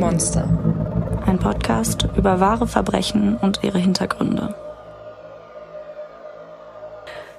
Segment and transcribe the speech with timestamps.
[0.00, 0.48] Monster.
[1.26, 4.54] Ein Podcast über wahre Verbrechen und ihre Hintergründe.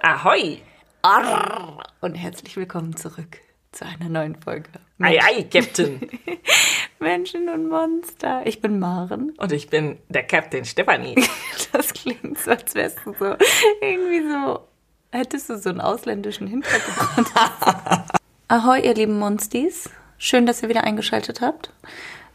[0.03, 0.61] Ahoi!
[1.01, 1.79] Arr!
[2.01, 3.39] Und herzlich willkommen zurück
[3.71, 4.69] zu einer neuen Folge.
[4.99, 6.07] Ei, ei, Captain!
[6.99, 8.43] Menschen und Monster.
[8.45, 9.31] Ich bin Maren.
[9.39, 11.15] Und ich bin der Captain Stefanie.
[11.71, 13.35] Das klingt so, als wärst du so
[13.81, 14.67] irgendwie so,
[15.11, 17.27] hättest du so einen ausländischen Hintergrund.
[18.49, 19.89] Ahoi, ihr lieben Monsties.
[20.19, 21.73] Schön, dass ihr wieder eingeschaltet habt.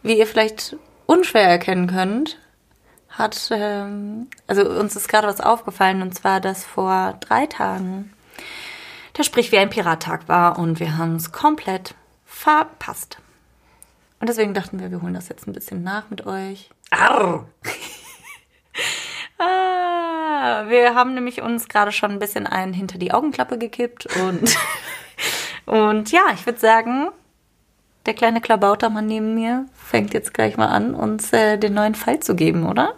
[0.03, 2.39] Wie ihr vielleicht unschwer erkennen könnt,
[3.09, 8.13] hat, ähm, also uns ist gerade was aufgefallen und zwar, dass vor drei Tagen
[9.17, 13.19] der Sprich wie ein Pirattag war und wir haben es komplett verpasst.
[14.21, 16.71] Und deswegen dachten wir, wir holen das jetzt ein bisschen nach mit euch.
[16.91, 17.47] Arr!
[19.39, 24.57] Ah, wir haben nämlich uns gerade schon ein bisschen einen hinter die Augenklappe gekippt und,
[25.67, 27.09] und ja, ich würde sagen,
[28.07, 32.21] der kleine Klabautermann neben mir fängt jetzt gleich mal an, uns äh, den neuen Fall
[32.21, 32.95] zu geben, oder?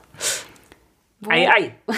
[1.21, 1.75] Wo- Ei, ei!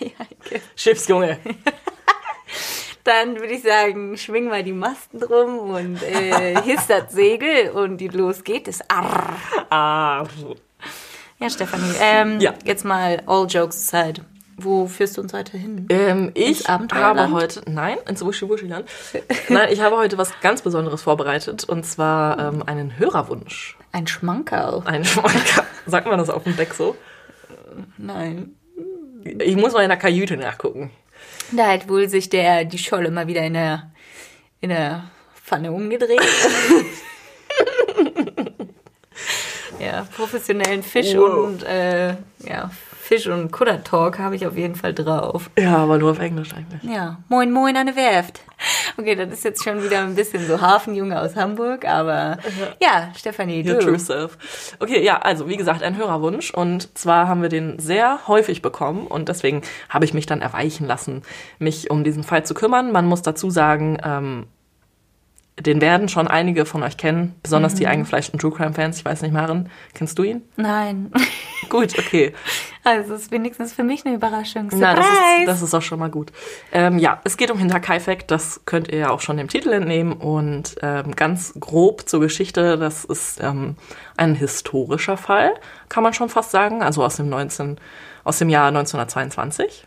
[0.00, 0.60] Ei, ei, okay.
[0.76, 1.38] Schiffsjunge!
[3.04, 7.96] Dann würde ich sagen, schwing mal die Masten drum und äh, hiss das Segel und
[7.98, 8.78] die los geht es.
[8.88, 9.34] Arr.
[9.70, 10.24] Ah,
[11.40, 12.54] Ja, Stefanie, ähm, Ja.
[12.64, 14.24] jetzt mal all jokes aside.
[14.64, 15.86] Wo führst du uns heute hin?
[15.90, 18.88] ähm, ich habe heute, nein, ins Wuschi-Wuschi-Land.
[19.48, 23.76] Nein, ich habe heute was ganz Besonderes vorbereitet und zwar ähm, einen Hörerwunsch.
[23.92, 24.82] Ein Schmankerl.
[24.84, 25.64] Ein Schmanker.
[25.86, 26.96] Sagt man das auf dem Deck so?
[27.98, 28.56] Nein.
[29.38, 30.90] Ich muss mal in der Kajüte nachgucken.
[31.52, 33.92] Da hat wohl sich der, die Scholle mal wieder in der,
[34.60, 35.04] in der
[35.44, 36.20] Pfanne umgedreht.
[39.78, 41.46] ja, professionellen Fisch Wow.
[41.46, 42.10] und, äh,
[42.46, 42.70] ja,
[43.02, 45.50] Fisch- und Kudder-Talk habe ich auf jeden Fall drauf.
[45.58, 46.84] Ja, aber nur auf Englisch eigentlich.
[46.84, 48.42] Ja, moin moin an der Werft.
[48.96, 52.38] Okay, das ist jetzt schon wieder ein bisschen so Hafenjunge aus Hamburg, aber
[52.80, 53.86] ja, Stefanie, Your du.
[53.86, 54.38] true self.
[54.78, 56.54] Okay, ja, also wie gesagt, ein Hörerwunsch.
[56.54, 60.86] Und zwar haben wir den sehr häufig bekommen und deswegen habe ich mich dann erweichen
[60.86, 61.22] lassen,
[61.58, 62.92] mich um diesen Fall zu kümmern.
[62.92, 64.46] Man muss dazu sagen, ähm,
[65.60, 68.98] den werden schon einige von euch kennen, besonders die eingefleischten True Crime Fans.
[68.98, 70.42] Ich weiß nicht, Maren, kennst du ihn?
[70.56, 71.12] Nein.
[71.68, 72.32] Gut, okay.
[72.84, 74.70] Also, es ist wenigstens für mich eine Überraschung.
[74.72, 76.32] Na, das ist, das ist auch schon mal gut.
[76.72, 80.14] Ähm, ja, es geht um Hinterkaifeck, das könnt ihr ja auch schon dem Titel entnehmen.
[80.14, 83.76] Und ähm, ganz grob zur Geschichte, das ist ähm,
[84.16, 85.54] ein historischer Fall,
[85.88, 87.78] kann man schon fast sagen, also aus dem 19,
[88.24, 89.86] aus dem Jahr 1922.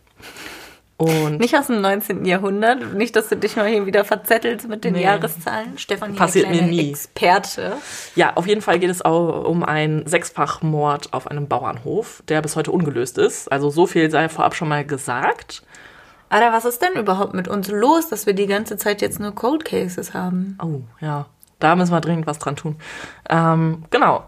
[0.97, 2.23] Und Nicht aus dem 19.
[2.25, 2.93] Jahrhundert.
[2.93, 5.03] Nicht, dass du dich mal hier wieder verzettelst mit den Nee.
[5.03, 5.77] Jahreszahlen.
[5.77, 6.91] Stefan Passiert mir nie.
[6.91, 7.73] Experte.
[8.15, 12.55] ja, auf jeden Fall geht es auch um einen Sechsfachmord auf einem Bauernhof, der bis
[12.55, 13.51] heute ungelöst ist.
[13.51, 15.63] Also so viel sei vorab schon mal gesagt.
[16.29, 19.35] Alter, was ist denn überhaupt mit uns los, dass wir die ganze Zeit jetzt nur
[19.35, 20.57] Cold Cases haben?
[20.63, 21.25] Oh, ja.
[21.59, 22.77] Da müssen wir dringend was dran tun.
[23.29, 24.23] Ähm, genau.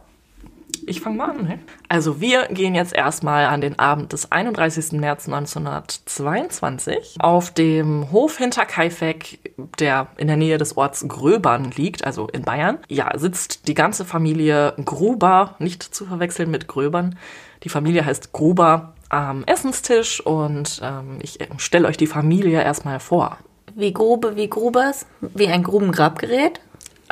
[0.90, 1.44] Ich fange mal an.
[1.44, 1.60] Ne?
[1.90, 4.94] Also wir gehen jetzt erstmal an den Abend des 31.
[4.94, 9.40] März 1922 auf dem Hof hinter Kaifeck,
[9.80, 12.78] der in der Nähe des Orts Gröbern liegt, also in Bayern.
[12.88, 17.18] Ja, sitzt die ganze Familie Gruber, nicht zu verwechseln mit Gröbern.
[17.64, 23.38] Die Familie heißt Gruber am Essenstisch und ähm, ich stelle euch die Familie erstmal vor.
[23.76, 25.06] Wie Grube, wie Grubers?
[25.20, 26.62] Wie ein Grubengrabgerät?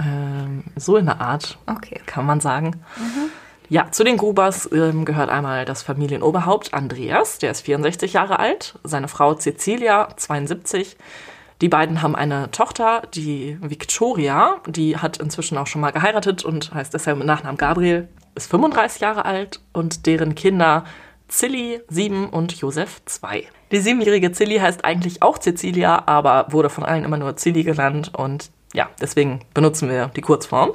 [0.02, 2.00] Ähm, so in der Art, Okay.
[2.06, 2.82] kann man sagen.
[3.68, 8.78] Ja, zu den Grubers ähm, gehört einmal das Familienoberhaupt Andreas, der ist 64 Jahre alt,
[8.84, 10.98] seine Frau Cecilia, 72.
[11.62, 16.74] Die beiden haben eine Tochter, die Victoria, die hat inzwischen auch schon mal geheiratet und
[16.74, 20.84] heißt deshalb mit Nachnamen Gabriel, ist 35 Jahre alt und deren Kinder
[21.28, 23.46] Zilli, 7 und Josef, 2.
[23.72, 28.12] Die siebenjährige Zilli heißt eigentlich auch Cecilia, aber wurde von allen immer nur Zilli genannt
[28.16, 30.74] und ja, deswegen benutzen wir die Kurzform.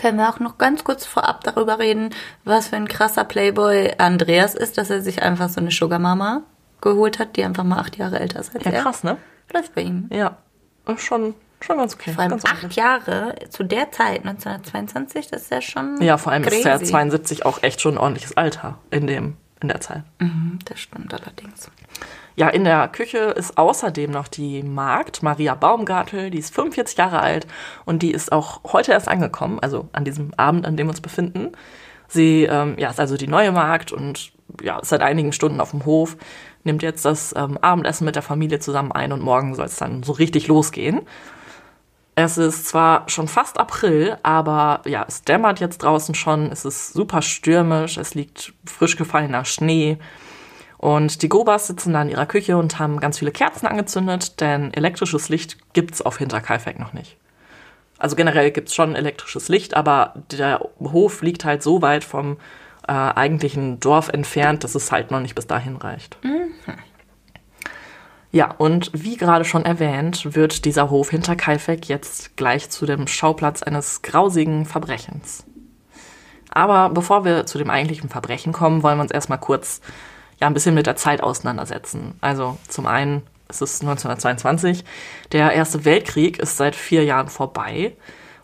[0.00, 2.10] Können wir auch noch ganz kurz vorab darüber reden,
[2.44, 6.42] was für ein krasser Playboy Andreas ist, dass er sich einfach so eine Sugar Mama
[6.80, 8.82] geholt hat, die einfach mal acht Jahre älter ist als Ja, er.
[8.82, 9.18] krass, ne?
[9.52, 10.08] Läuft bei ihm.
[10.10, 10.38] Ja,
[10.86, 12.12] ist schon, schon ganz okay.
[12.12, 12.76] Vor allem ganz acht ordentlich.
[12.76, 16.00] Jahre zu der Zeit, 1922, das ist ja schon.
[16.00, 16.90] Ja, vor allem ist der crazy.
[16.92, 20.02] 72 auch echt schon ein ordentliches Alter in, dem, in der Zeit.
[20.18, 21.68] Mhm, Das stimmt allerdings.
[22.36, 27.20] Ja, in der Küche ist außerdem noch die Magd, Maria Baumgartel, die ist 45 Jahre
[27.20, 27.46] alt
[27.84, 31.00] und die ist auch heute erst angekommen, also an diesem Abend, an dem wir uns
[31.00, 31.52] befinden.
[32.08, 34.32] Sie ähm, ja, ist also die neue Magd und
[34.62, 36.16] ja, ist seit einigen Stunden auf dem Hof,
[36.64, 40.02] nimmt jetzt das ähm, Abendessen mit der Familie zusammen ein und morgen soll es dann
[40.02, 41.02] so richtig losgehen.
[42.16, 46.92] Es ist zwar schon fast April, aber ja, es dämmert jetzt draußen schon, es ist
[46.92, 49.98] super stürmisch, es liegt frisch gefallener Schnee.
[50.80, 54.72] Und die Gobas sitzen da in ihrer Küche und haben ganz viele Kerzen angezündet, denn
[54.72, 57.18] elektrisches Licht gibt's auf Hinterkaifeck noch nicht.
[57.98, 62.38] Also generell gibt's schon elektrisches Licht, aber der Hof liegt halt so weit vom
[62.88, 66.16] äh, eigentlichen Dorf entfernt, dass es halt noch nicht bis dahin reicht.
[68.32, 73.06] Ja, und wie gerade schon erwähnt, wird dieser Hof hinter Kaifek jetzt gleich zu dem
[73.06, 75.44] Schauplatz eines grausigen Verbrechens.
[76.48, 79.82] Aber bevor wir zu dem eigentlichen Verbrechen kommen, wollen wir uns erstmal kurz
[80.40, 82.14] ja ein bisschen mit der Zeit auseinandersetzen.
[82.20, 84.84] Also zum einen es ist 1922.
[85.32, 87.96] Der Erste Weltkrieg ist seit vier Jahren vorbei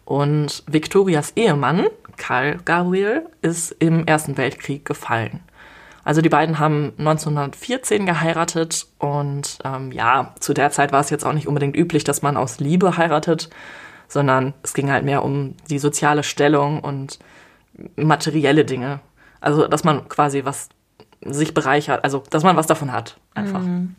[0.04, 5.40] und Victorias Ehemann, Karl Gabriel, ist im Ersten Weltkrieg gefallen.
[6.04, 11.26] Also die beiden haben 1914 geheiratet und ähm, ja, zu der Zeit war es jetzt
[11.26, 13.50] auch nicht unbedingt üblich, dass man aus Liebe heiratet,
[14.06, 17.18] sondern es ging halt mehr um die soziale Stellung und
[17.96, 19.00] materielle Dinge.
[19.40, 20.68] Also dass man quasi was
[21.22, 23.60] sich bereichert, also dass man was davon hat, einfach.
[23.60, 23.94] Mhm.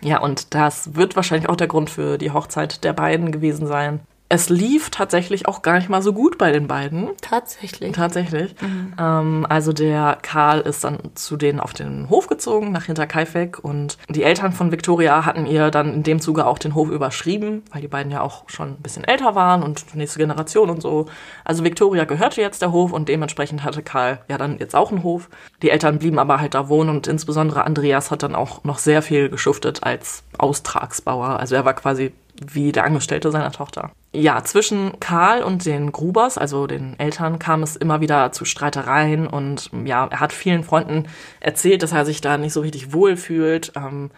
[0.00, 4.00] Ja, und das wird wahrscheinlich auch der Grund für die Hochzeit der beiden gewesen sein
[4.34, 7.10] es lief tatsächlich auch gar nicht mal so gut bei den beiden.
[7.20, 7.92] Tatsächlich.
[7.92, 8.54] Tatsächlich.
[8.60, 8.94] Mhm.
[8.98, 13.62] Ähm, also der Karl ist dann zu denen auf den Hof gezogen, nach Hinterkaifeck.
[13.62, 17.62] Und die Eltern von Victoria hatten ihr dann in dem Zuge auch den Hof überschrieben,
[17.72, 21.06] weil die beiden ja auch schon ein bisschen älter waren und nächste Generation und so.
[21.44, 25.04] Also Victoria gehörte jetzt der Hof und dementsprechend hatte Karl ja dann jetzt auch einen
[25.04, 25.28] Hof.
[25.62, 29.00] Die Eltern blieben aber halt da wohnen und insbesondere Andreas hat dann auch noch sehr
[29.00, 31.38] viel geschuftet als Austragsbauer.
[31.38, 33.90] Also er war quasi wie der Angestellte seiner Tochter.
[34.12, 39.26] Ja, zwischen Karl und den Grubers, also den Eltern, kam es immer wieder zu Streitereien
[39.26, 41.06] und ja, er hat vielen Freunden
[41.40, 43.72] erzählt, dass er sich da nicht so richtig wohl fühlt.
[43.76, 44.10] Ähm,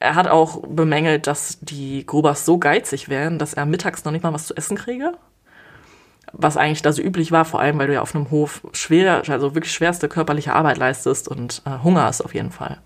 [0.00, 4.22] er hat auch bemängelt, dass die Grubers so geizig wären, dass er mittags noch nicht
[4.22, 5.12] mal was zu essen kriege.
[6.32, 9.22] Was eigentlich da so üblich war, vor allem weil du ja auf einem Hof schwer,
[9.28, 12.78] also wirklich schwerste körperliche Arbeit leistest und äh, Hunger hast auf jeden Fall.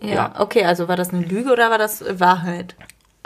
[0.00, 2.74] Ja, ja, okay, also war das eine Lüge oder war das Wahrheit?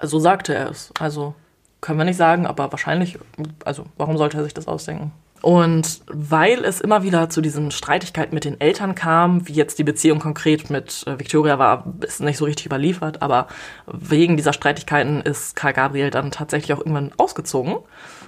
[0.02, 0.92] So sagte er es.
[0.98, 1.34] Also
[1.80, 3.18] können wir nicht sagen, aber wahrscheinlich,
[3.64, 5.12] also warum sollte er sich das ausdenken?
[5.44, 9.84] Und weil es immer wieder zu diesen Streitigkeiten mit den Eltern kam, wie jetzt die
[9.84, 13.48] Beziehung konkret mit äh, Victoria war, ist nicht so richtig überliefert, aber
[13.86, 17.76] wegen dieser Streitigkeiten ist Karl Gabriel dann tatsächlich auch irgendwann ausgezogen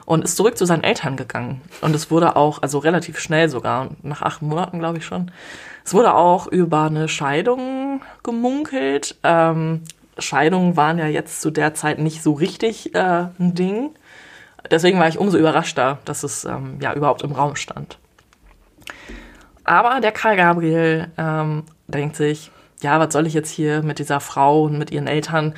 [0.05, 1.63] und ist zurück zu seinen Eltern gegangen.
[1.81, 5.31] Und es wurde auch, also relativ schnell sogar, nach acht Monaten glaube ich schon,
[5.87, 9.17] es wurde auch über eine Scheidung gemunkelt.
[9.23, 9.83] Ähm,
[10.19, 13.91] Scheidungen waren ja jetzt zu der Zeit nicht so richtig äh, ein Ding.
[14.71, 17.99] Deswegen war ich umso überraschter, dass es ähm, ja überhaupt im Raum stand.
[19.65, 22.51] Aber der Karl Gabriel ähm, denkt sich,
[22.83, 25.55] ja, was soll ich jetzt hier mit dieser Frau und mit ihren Eltern?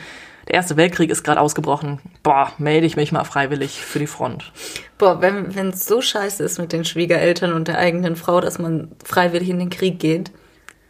[0.46, 2.00] Der Erste Weltkrieg ist gerade ausgebrochen.
[2.22, 4.50] Boah, melde ich mich mal freiwillig für die Front.
[4.96, 8.93] Boah, wenn es so scheiße ist mit den Schwiegereltern und der eigenen Frau, dass man
[9.04, 10.31] freiwillig in den Krieg geht,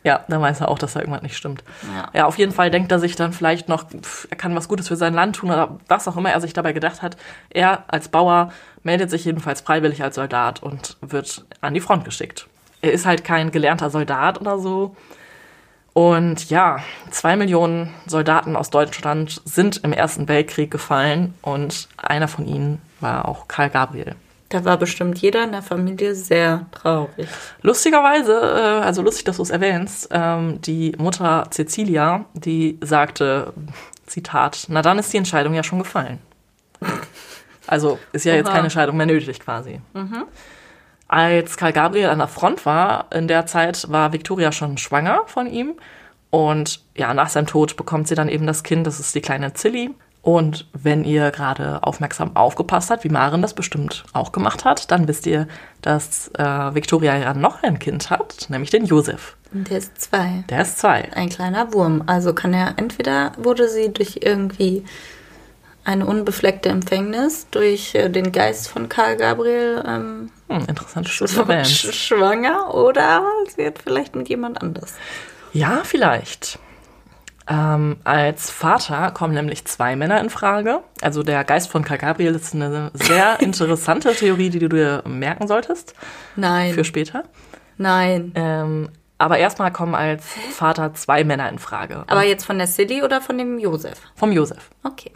[0.04, 1.64] ja, dann weiß er auch, dass da irgendwas nicht stimmt.
[1.94, 2.08] Ja.
[2.12, 3.86] ja, auf jeden Fall denkt er sich dann vielleicht noch,
[4.30, 6.72] er kann was Gutes für sein Land tun oder was auch immer er sich dabei
[6.72, 7.16] gedacht hat.
[7.50, 8.52] Er als Bauer
[8.82, 12.46] meldet sich jedenfalls freiwillig als Soldat und wird an die Front geschickt.
[12.80, 14.94] Er ist halt kein gelernter Soldat oder so.
[15.94, 16.78] Und ja,
[17.10, 23.26] zwei Millionen Soldaten aus Deutschland sind im Ersten Weltkrieg gefallen und einer von ihnen war
[23.26, 24.14] auch Karl Gabriel.
[24.48, 27.28] Da war bestimmt jeder in der Familie sehr traurig.
[27.60, 33.52] Lustigerweise, äh, also lustig, dass du es erwähnst, ähm, die Mutter Cecilia, die sagte,
[34.06, 36.18] Zitat, na dann ist die Entscheidung ja schon gefallen.
[37.66, 38.38] Also ist ja Oha.
[38.38, 39.80] jetzt keine Entscheidung mehr nötig quasi.
[39.92, 40.24] Mhm.
[41.06, 45.46] Als Karl Gabriel an der Front war, in der Zeit war Victoria schon schwanger von
[45.46, 45.74] ihm.
[46.30, 49.52] Und ja, nach seinem Tod bekommt sie dann eben das Kind, das ist die kleine
[49.54, 49.94] Zilli.
[50.22, 55.08] Und wenn ihr gerade aufmerksam aufgepasst habt, wie Maren das bestimmt auch gemacht hat, dann
[55.08, 55.46] wisst ihr,
[55.80, 59.36] dass äh, Victoria ja noch ein Kind hat, nämlich den Josef.
[59.52, 60.44] Der ist zwei.
[60.50, 61.08] Der ist zwei.
[61.14, 62.02] Ein kleiner Wurm.
[62.06, 64.84] Also kann er entweder wurde sie durch irgendwie
[65.84, 72.74] eine unbefleckte Empfängnis durch äh, den Geist von Karl Gabriel ähm, hm, interessant sch schwanger
[72.74, 73.24] oder
[73.56, 74.94] sie hat vielleicht mit jemand anders.
[75.54, 76.58] Ja, vielleicht.
[77.48, 80.80] Ähm, als Vater kommen nämlich zwei Männer in Frage.
[81.00, 85.48] Also der Geist von Karl Gabriel ist eine sehr interessante Theorie, die du dir merken
[85.48, 85.94] solltest.
[86.36, 86.74] Nein.
[86.74, 87.24] Für später.
[87.78, 88.32] Nein.
[88.34, 92.04] Ähm, aber erstmal kommen als Vater zwei Männer in Frage.
[92.06, 93.98] Aber jetzt von der Silly oder von dem Josef?
[94.14, 94.70] Vom Josef.
[94.84, 95.12] Okay.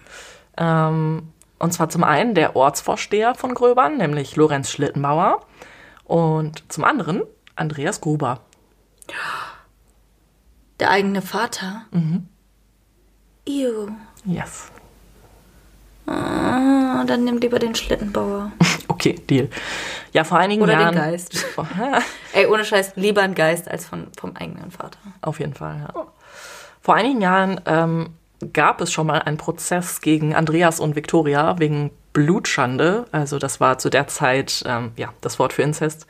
[0.56, 5.40] Ähm, und zwar zum einen der Ortsvorsteher von Gröbern, nämlich Lorenz Schlittenbauer.
[6.04, 7.22] Und zum anderen
[7.54, 8.40] Andreas Gruber.
[10.82, 11.82] Der eigene Vater?
[11.92, 12.26] Mhm.
[13.46, 13.86] Ew.
[14.24, 14.72] Yes.
[16.08, 18.50] Ah, dann nimm lieber den Schlittenbauer.
[18.88, 19.48] okay, Deal.
[20.12, 20.88] Ja, vor einigen Oder Jahren.
[20.96, 21.46] Oder den Geist.
[22.32, 24.98] Ey, ohne Scheiß, lieber ein Geist als von, vom eigenen Vater.
[25.20, 26.06] Auf jeden Fall, ja.
[26.80, 28.14] Vor einigen Jahren ähm,
[28.52, 33.06] gab es schon mal einen Prozess gegen Andreas und Victoria wegen Blutschande.
[33.12, 36.08] Also das war zu der Zeit ähm, ja das Wort für Inzest.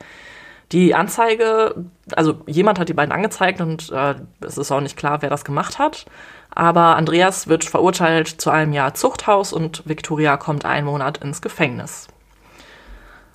[0.71, 5.21] Die Anzeige, also jemand hat die beiden angezeigt und äh, es ist auch nicht klar,
[5.21, 6.05] wer das gemacht hat.
[6.49, 12.07] Aber Andreas wird verurteilt zu einem Jahr Zuchthaus und Victoria kommt einen Monat ins Gefängnis.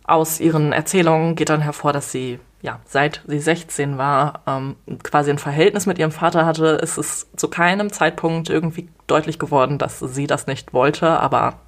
[0.05, 5.31] Aus ihren Erzählungen geht dann hervor, dass sie, ja, seit sie 16 war, ähm, quasi
[5.31, 6.79] ein Verhältnis mit ihrem Vater hatte.
[6.83, 11.61] Es ist zu keinem Zeitpunkt irgendwie deutlich geworden, dass sie das nicht wollte, aber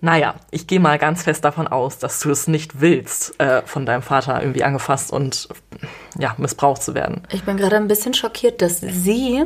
[0.00, 3.84] naja, ich gehe mal ganz fest davon aus, dass du es nicht willst, äh, von
[3.84, 5.48] deinem Vater irgendwie angefasst und
[6.18, 7.22] ja, missbraucht zu werden.
[7.30, 9.44] Ich bin gerade ein bisschen schockiert, dass sie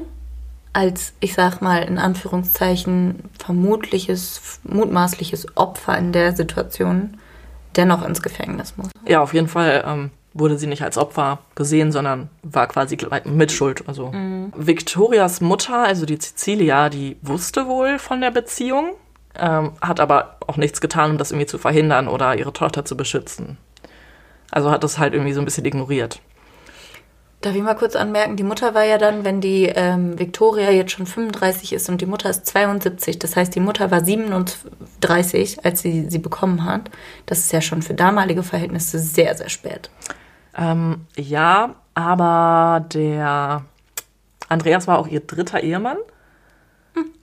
[0.72, 7.16] als, ich sag mal, in Anführungszeichen vermutliches, mutmaßliches Opfer in der Situation
[7.76, 8.88] dennoch ins Gefängnis muss.
[9.06, 13.88] Ja, auf jeden Fall ähm, wurde sie nicht als Opfer gesehen, sondern war quasi Mitschuld.
[13.88, 14.52] Also mhm.
[14.56, 18.94] Victorias Mutter, also die Cecilia, die wusste wohl von der Beziehung
[19.38, 22.96] ähm, hat aber auch nichts getan, um das irgendwie zu verhindern oder ihre Tochter zu
[22.96, 23.58] beschützen.
[24.50, 26.20] Also hat das halt irgendwie so ein bisschen ignoriert.
[27.40, 30.92] Darf ich mal kurz anmerken, die Mutter war ja dann, wenn die ähm, Victoria jetzt
[30.92, 35.82] schon 35 ist und die Mutter ist 72, das heißt, die Mutter war 37, als
[35.82, 36.90] sie sie bekommen hat.
[37.26, 39.90] Das ist ja schon für damalige Verhältnisse sehr, sehr spät.
[40.56, 43.62] Ähm, ja, aber der
[44.48, 45.98] Andreas war auch ihr dritter Ehemann.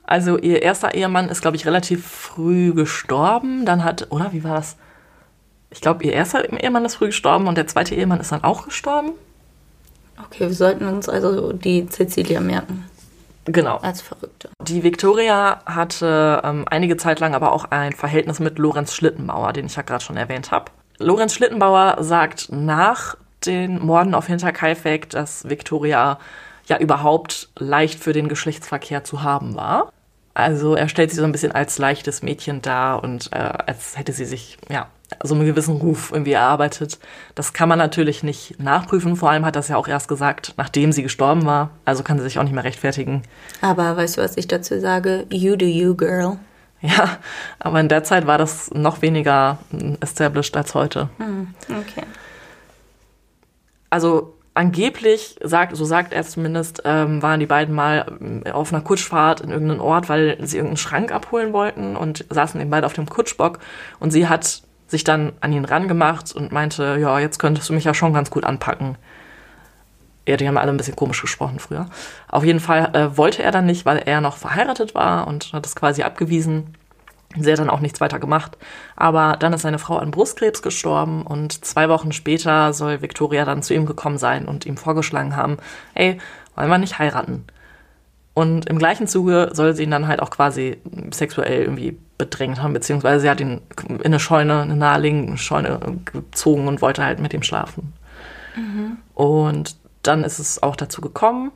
[0.04, 3.64] Also ihr erster Ehemann ist, glaube ich, relativ früh gestorben.
[3.64, 4.76] Dann hat, oder wie war das?
[5.70, 8.66] Ich glaube, ihr erster Ehemann ist früh gestorben und der zweite Ehemann ist dann auch
[8.66, 9.12] gestorben.
[10.26, 12.84] Okay, wir sollten uns also die Cecilia merken.
[13.44, 13.78] Genau.
[13.78, 14.50] Als Verrückte.
[14.62, 19.66] Die Victoria hatte ähm, einige Zeit lang aber auch ein Verhältnis mit Lorenz Schlittenbauer, den
[19.66, 20.66] ich ja gerade schon erwähnt habe.
[20.98, 26.18] Lorenz Schlittenbauer sagt nach den Morden auf Hinterkaifeck, dass Victoria
[26.66, 29.92] ja überhaupt leicht für den Geschlechtsverkehr zu haben war.
[30.34, 34.12] Also er stellt sie so ein bisschen als leichtes Mädchen dar und äh, als hätte
[34.12, 34.88] sie sich ja
[35.22, 36.98] so einen gewissen Ruf irgendwie erarbeitet.
[37.34, 39.16] Das kann man natürlich nicht nachprüfen.
[39.16, 41.70] Vor allem hat das ja auch erst gesagt, nachdem sie gestorben war.
[41.84, 43.22] Also kann sie sich auch nicht mehr rechtfertigen.
[43.60, 45.26] Aber weißt du, was ich dazu sage?
[45.30, 46.38] You do you, girl.
[46.80, 47.18] Ja,
[47.60, 49.58] aber in der Zeit war das noch weniger
[50.00, 51.10] established als heute.
[51.18, 52.04] Hm, okay.
[53.88, 58.82] Also angeblich, sagt, so sagt er zumindest, ähm, waren die beiden mal ähm, auf einer
[58.82, 62.92] Kutschfahrt in irgendeinem Ort, weil sie irgendeinen Schrank abholen wollten und saßen eben beide auf
[62.92, 63.58] dem Kutschbock
[63.98, 67.84] und sie hat sich dann an ihn rangemacht und meinte, ja, jetzt könntest du mich
[67.84, 68.96] ja schon ganz gut anpacken.
[70.28, 71.86] Ja, die haben alle ein bisschen komisch gesprochen früher.
[72.28, 75.66] Auf jeden Fall äh, wollte er dann nicht, weil er noch verheiratet war und hat
[75.66, 76.76] es quasi abgewiesen.
[77.38, 78.56] Sie hat dann auch nichts weiter gemacht.
[78.96, 83.62] Aber dann ist seine Frau an Brustkrebs gestorben und zwei Wochen später soll Victoria dann
[83.62, 85.56] zu ihm gekommen sein und ihm vorgeschlagen haben,
[85.94, 86.18] ey,
[86.54, 87.44] wollen wir nicht heiraten?
[88.34, 90.78] Und im gleichen Zuge soll sie ihn dann halt auch quasi
[91.12, 96.66] sexuell irgendwie bedrängt haben, beziehungsweise sie hat ihn in eine Scheune, eine naheliegende Scheune gezogen
[96.66, 97.92] und wollte halt mit ihm schlafen.
[98.56, 98.98] Mhm.
[99.14, 101.52] Und dann ist es auch dazu gekommen,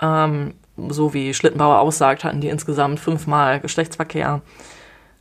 [0.00, 0.54] ähm,
[0.88, 4.42] so wie Schlittenbauer aussagt, hatten die insgesamt fünfmal Geschlechtsverkehr.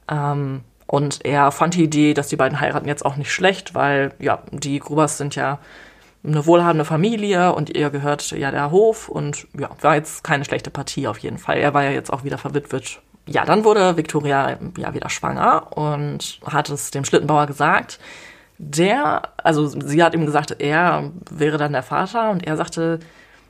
[0.10, 4.14] Ähm, und er fand die Idee, dass die beiden heiraten, jetzt auch nicht schlecht, weil
[4.20, 5.60] ja, die Grubers sind ja
[6.24, 10.70] eine wohlhabende Familie und ihr gehört ja der Hof und ja, war jetzt keine schlechte
[10.70, 11.58] Partie auf jeden Fall.
[11.58, 13.00] Er war ja jetzt auch wieder verwitwet.
[13.26, 18.00] Ja, dann wurde Victoria ja wieder schwanger und hat es dem Schlittenbauer gesagt.
[18.58, 23.00] Der, also sie hat ihm gesagt, er wäre dann der Vater und er sagte,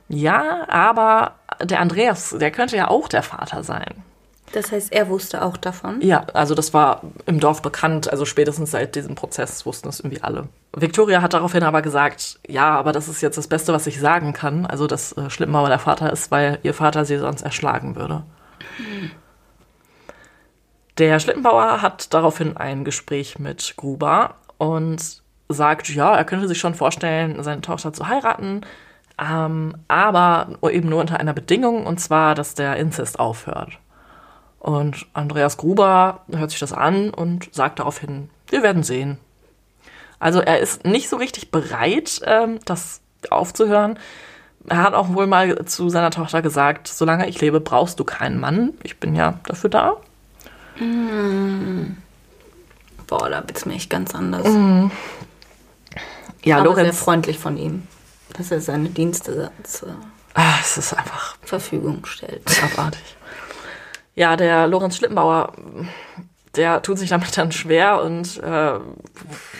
[0.08, 1.32] ja, aber
[1.62, 4.04] der Andreas, der könnte ja auch der Vater sein.
[4.52, 6.00] Das heißt, er wusste auch davon?
[6.02, 8.10] Ja, also das war im Dorf bekannt.
[8.10, 10.48] Also spätestens seit diesem Prozess wussten es irgendwie alle.
[10.76, 14.32] Victoria hat daraufhin aber gesagt, ja, aber das ist jetzt das Beste, was ich sagen
[14.34, 14.66] kann.
[14.66, 18.24] Also, dass äh, Schlimmauer der Vater ist, weil ihr Vater sie sonst erschlagen würde.
[20.98, 26.74] Der Schlittenbauer hat daraufhin ein Gespräch mit Gruber und sagt, ja, er könnte sich schon
[26.74, 28.60] vorstellen, seine Tochter zu heiraten,
[29.18, 33.78] ähm, aber eben nur unter einer Bedingung, und zwar, dass der Inzest aufhört.
[34.62, 39.18] Und Andreas Gruber hört sich das an und sagt daraufhin, wir werden sehen.
[40.20, 43.98] Also er ist nicht so richtig bereit, ähm, das aufzuhören.
[44.68, 48.38] Er hat auch wohl mal zu seiner Tochter gesagt, solange ich lebe, brauchst du keinen
[48.38, 48.74] Mann.
[48.84, 49.96] Ich bin ja dafür da.
[50.78, 51.96] Mm.
[53.08, 54.46] Boah, da wird es mir echt ganz anders.
[54.46, 54.92] Mm.
[56.44, 56.86] Ja, Aber Lorenz.
[56.86, 57.88] sehr freundlich von ihm,
[58.34, 59.96] dass er seine Dienste zur
[60.34, 62.44] ah, es ist einfach Verfügung stellt.
[62.62, 63.16] Abartig.
[64.14, 65.52] Ja, der Lorenz Schlittenbauer,
[66.56, 68.78] der tut sich damit dann schwer und äh,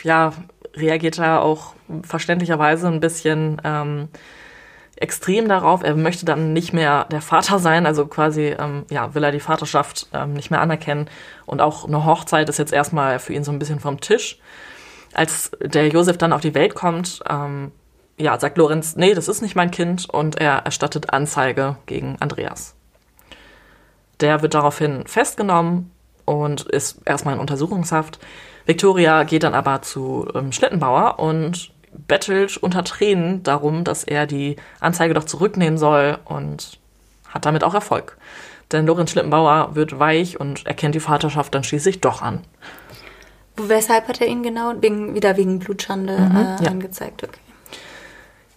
[0.03, 0.33] ja,
[0.75, 4.09] reagiert da auch verständlicherweise ein bisschen ähm,
[4.95, 5.83] extrem darauf.
[5.83, 9.39] Er möchte dann nicht mehr der Vater sein, also quasi, ähm, ja, will er die
[9.39, 11.09] Vaterschaft ähm, nicht mehr anerkennen.
[11.45, 14.39] Und auch eine Hochzeit ist jetzt erstmal für ihn so ein bisschen vom Tisch.
[15.13, 17.71] Als der Josef dann auf die Welt kommt, ähm,
[18.17, 22.75] ja, sagt Lorenz, nee, das ist nicht mein Kind und er erstattet Anzeige gegen Andreas.
[24.23, 25.91] Der wird daraufhin festgenommen
[26.23, 28.19] und ist erstmal in Untersuchungshaft.
[28.65, 31.71] Victoria geht dann aber zu ähm, Schlittenbauer und
[32.07, 36.79] bettelt unter Tränen darum, dass er die Anzeige doch zurücknehmen soll und
[37.27, 38.17] hat damit auch Erfolg.
[38.71, 42.39] Denn Lorenz Schlittenbauer wird weich und erkennt die Vaterschaft dann schließlich doch an.
[43.57, 44.71] Weshalb hat er ihn genau?
[44.79, 46.71] Wegen, wieder wegen Blutschande Mhm, äh, ja.
[46.71, 47.39] angezeigt, okay.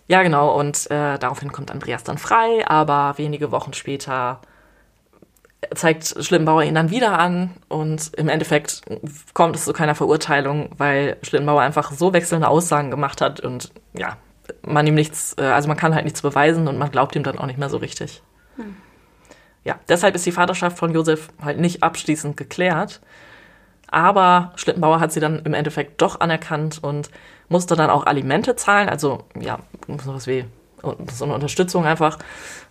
[0.07, 4.41] Ja, genau, und äh, daraufhin kommt Andreas dann frei, aber wenige Wochen später
[5.75, 8.83] zeigt Schlimmbauer ihn dann wieder an und im Endeffekt
[9.35, 14.17] kommt es zu keiner Verurteilung, weil Schlimmbauer einfach so wechselnde Aussagen gemacht hat und ja,
[14.63, 17.39] man ihm nichts, äh, also man kann halt nichts beweisen und man glaubt ihm dann
[17.39, 18.23] auch nicht mehr so richtig.
[19.65, 23.01] Ja, deshalb ist die Vaterschaft von Josef halt nicht abschließend geklärt.
[23.89, 27.11] Aber Schlittenbauer hat sie dann im Endeffekt doch anerkannt und
[27.49, 29.59] musste dann auch Alimente zahlen, also ja,
[30.05, 30.45] sowas wie
[31.13, 32.19] so eine Unterstützung einfach.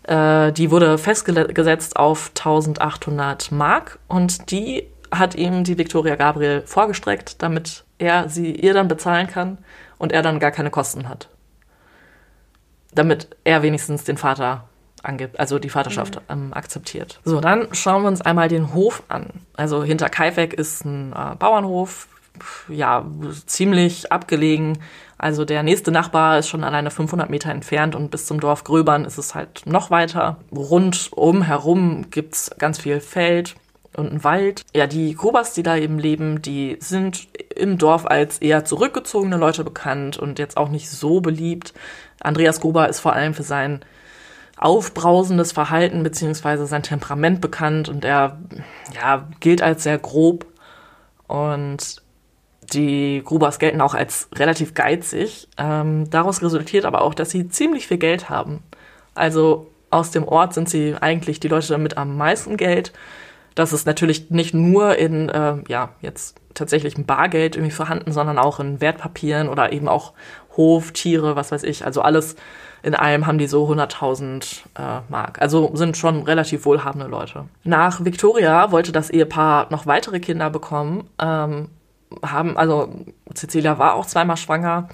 [0.04, 7.42] Äh, die wurde festgesetzt auf 1800 Mark und die hat ihm die Victoria Gabriel vorgestreckt,
[7.42, 9.58] damit er sie ihr dann bezahlen kann
[9.98, 11.30] und er dann gar keine Kosten hat.
[12.94, 14.68] Damit er wenigstens den Vater
[15.04, 17.20] angibt, also die Vaterschaft ähm, akzeptiert.
[17.24, 19.28] So, dann schauen wir uns einmal den Hof an.
[19.56, 22.08] Also hinter Kaifeck ist ein äh, Bauernhof,
[22.68, 23.06] ja,
[23.46, 24.80] ziemlich abgelegen.
[25.18, 29.06] Also der nächste Nachbar ist schon alleine 500 Meter entfernt und bis zum Dorf Gröbern
[29.06, 30.38] ist es halt noch weiter.
[30.54, 33.56] Rundum herum gibt's ganz viel Feld
[33.96, 34.64] und einen Wald.
[34.74, 39.64] Ja, die Grubers, die da eben leben, die sind im Dorf als eher zurückgezogene Leute
[39.64, 41.74] bekannt und jetzt auch nicht so beliebt.
[42.20, 43.82] Andreas Gruber ist vor allem für sein
[44.58, 48.40] aufbrausendes Verhalten beziehungsweise sein Temperament bekannt und er
[48.94, 50.46] ja, gilt als sehr grob
[51.28, 52.02] und
[52.74, 55.48] die Grubers gelten auch als relativ geizig.
[55.58, 58.64] Ähm, daraus resultiert aber auch, dass sie ziemlich viel Geld haben.
[59.14, 62.92] Also aus dem Ort sind sie eigentlich die Leute mit am meisten Geld.
[63.56, 68.38] Das ist natürlich nicht nur in, äh, ja, jetzt tatsächlich ein Bargeld irgendwie vorhanden, sondern
[68.38, 70.14] auch in Wertpapieren oder eben auch
[70.58, 71.86] Hof, Tiere, was weiß ich.
[71.86, 72.36] Also alles
[72.82, 75.42] in allem haben die so 100.000 äh, Mark.
[75.42, 77.46] Also sind schon relativ wohlhabende Leute.
[77.64, 81.10] Nach Victoria wollte das Ehepaar noch weitere Kinder bekommen.
[81.20, 81.70] Ähm,
[82.24, 82.90] haben, also
[83.34, 84.90] Cecilia war auch zweimal schwanger.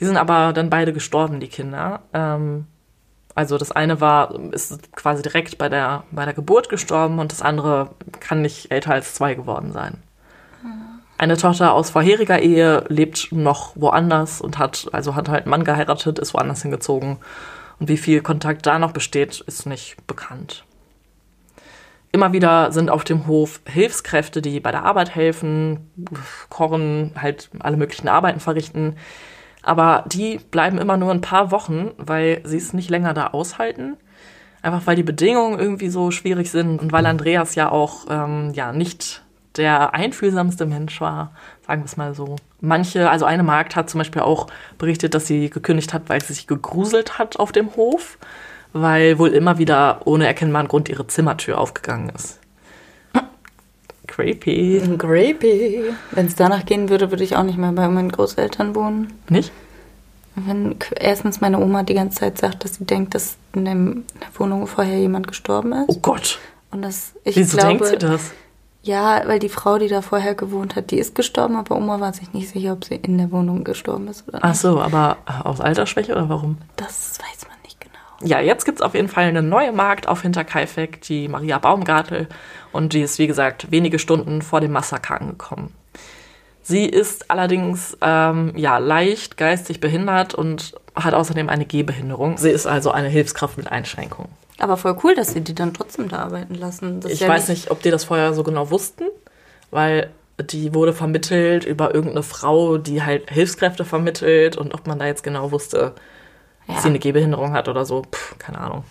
[0.00, 2.00] Die sind aber dann beide gestorben, die Kinder.
[2.12, 2.66] Ähm,
[3.34, 7.42] also das eine war, ist quasi direkt bei der, bei der Geburt gestorben und das
[7.42, 7.90] andere
[8.20, 10.02] kann nicht älter als zwei geworden sein.
[11.18, 15.64] Eine Tochter aus vorheriger Ehe lebt noch woanders und hat, also hat halt einen Mann
[15.64, 17.18] geheiratet, ist woanders hingezogen.
[17.80, 20.64] Und wie viel Kontakt da noch besteht, ist nicht bekannt.
[22.10, 25.90] Immer wieder sind auf dem Hof Hilfskräfte, die bei der Arbeit helfen,
[26.48, 28.96] kochen, halt alle möglichen Arbeiten verrichten.
[29.62, 33.96] Aber die bleiben immer nur ein paar Wochen, weil sie es nicht länger da aushalten.
[34.62, 38.72] Einfach weil die Bedingungen irgendwie so schwierig sind und weil Andreas ja auch ähm, ja
[38.72, 39.22] nicht
[39.56, 41.32] der einfühlsamste Mensch war,
[41.66, 42.36] sagen wir es mal so.
[42.60, 44.46] Manche, also eine Magd hat zum Beispiel auch
[44.78, 48.18] berichtet, dass sie gekündigt hat, weil sie sich gegruselt hat auf dem Hof,
[48.72, 52.38] weil wohl immer wieder ohne erkennbaren Grund ihre Zimmertür aufgegangen ist.
[54.06, 54.96] Creepy.
[54.98, 55.84] Creepy.
[56.10, 59.12] Wenn es danach gehen würde, würde ich auch nicht mehr bei meinen Großeltern wohnen.
[59.28, 59.52] Nicht?
[60.34, 64.66] Wenn erstens meine Oma die ganze Zeit sagt, dass sie denkt, dass in, der Wohnung
[64.66, 65.88] vorher jemand gestorben ist.
[65.88, 66.38] Oh Gott.
[66.70, 68.32] Und das, ich Wieso glaube, denkt sie das?
[68.82, 72.12] Ja, weil die Frau, die da vorher gewohnt hat, die ist gestorben, aber Oma war
[72.12, 74.60] sich nicht sicher, ob sie in der Wohnung gestorben ist oder Ach nicht.
[74.60, 76.58] so, aber aus Altersschwäche oder warum?
[76.76, 77.57] Das weiß man nicht.
[78.20, 82.26] Ja, jetzt gibt's auf jeden Fall eine neue Markt auf Hinterkaifeck, die Maria Baumgartel.
[82.72, 85.72] Und die ist, wie gesagt, wenige Stunden vor dem Massaker angekommen.
[86.62, 92.36] Sie ist allerdings ähm, ja, leicht geistig behindert und hat außerdem eine Gehbehinderung.
[92.36, 94.30] Sie ist also eine Hilfskraft mit Einschränkungen.
[94.58, 97.00] Aber voll cool, dass sie die dann trotzdem da arbeiten lassen.
[97.00, 99.04] Das Ich ja weiß nicht, ob die das vorher so genau wussten,
[99.70, 105.06] weil die wurde vermittelt über irgendeine Frau, die halt Hilfskräfte vermittelt und ob man da
[105.06, 105.94] jetzt genau wusste,
[106.68, 106.80] Ja.
[106.80, 108.84] sie eine Gehbehinderung hat oder so, Pff, keine Ahnung.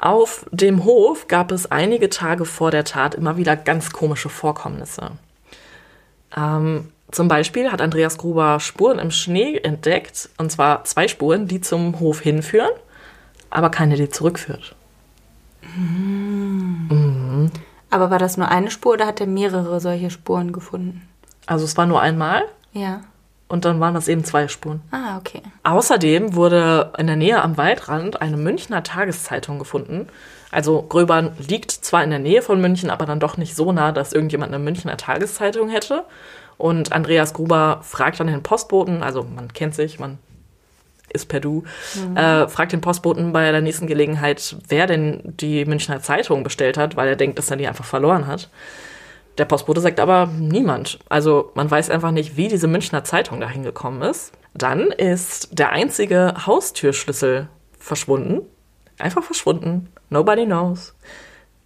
[0.00, 5.12] Auf dem Hof gab es einige Tage vor der Tat immer wieder ganz komische Vorkommnisse.
[6.36, 11.60] Ähm, zum Beispiel hat Andreas Gruber Spuren im Schnee entdeckt, und zwar zwei Spuren, die
[11.60, 12.70] zum Hof hinführen,
[13.50, 14.74] aber keine, die zurückführt.
[17.90, 21.08] Aber war das nur eine Spur oder hat er mehrere solche Spuren gefunden?
[21.46, 23.00] Also es war nur einmal, Ja.
[23.48, 24.82] Und dann waren das eben zwei Spuren.
[24.90, 25.42] Ah, okay.
[25.64, 30.08] Außerdem wurde in der Nähe am Waldrand eine Münchner Tageszeitung gefunden.
[30.50, 33.92] Also Gröbern liegt zwar in der Nähe von München, aber dann doch nicht so nah,
[33.92, 36.04] dass irgendjemand eine Münchner Tageszeitung hätte.
[36.58, 40.18] Und Andreas Gruber fragt dann den Postboten, also man kennt sich, man
[41.10, 41.64] ist per Du,
[42.14, 46.96] äh, fragt den Postboten bei der nächsten Gelegenheit, wer denn die Münchner Zeitung bestellt hat,
[46.96, 48.50] weil er denkt, dass er die einfach verloren hat.
[49.38, 50.98] Der Postbote sagt aber niemand.
[51.08, 54.32] Also man weiß einfach nicht, wie diese Münchner Zeitung dahin gekommen ist.
[54.52, 57.48] Dann ist der einzige Haustürschlüssel
[57.78, 58.42] verschwunden.
[58.98, 59.88] Einfach verschwunden.
[60.10, 60.96] Nobody knows.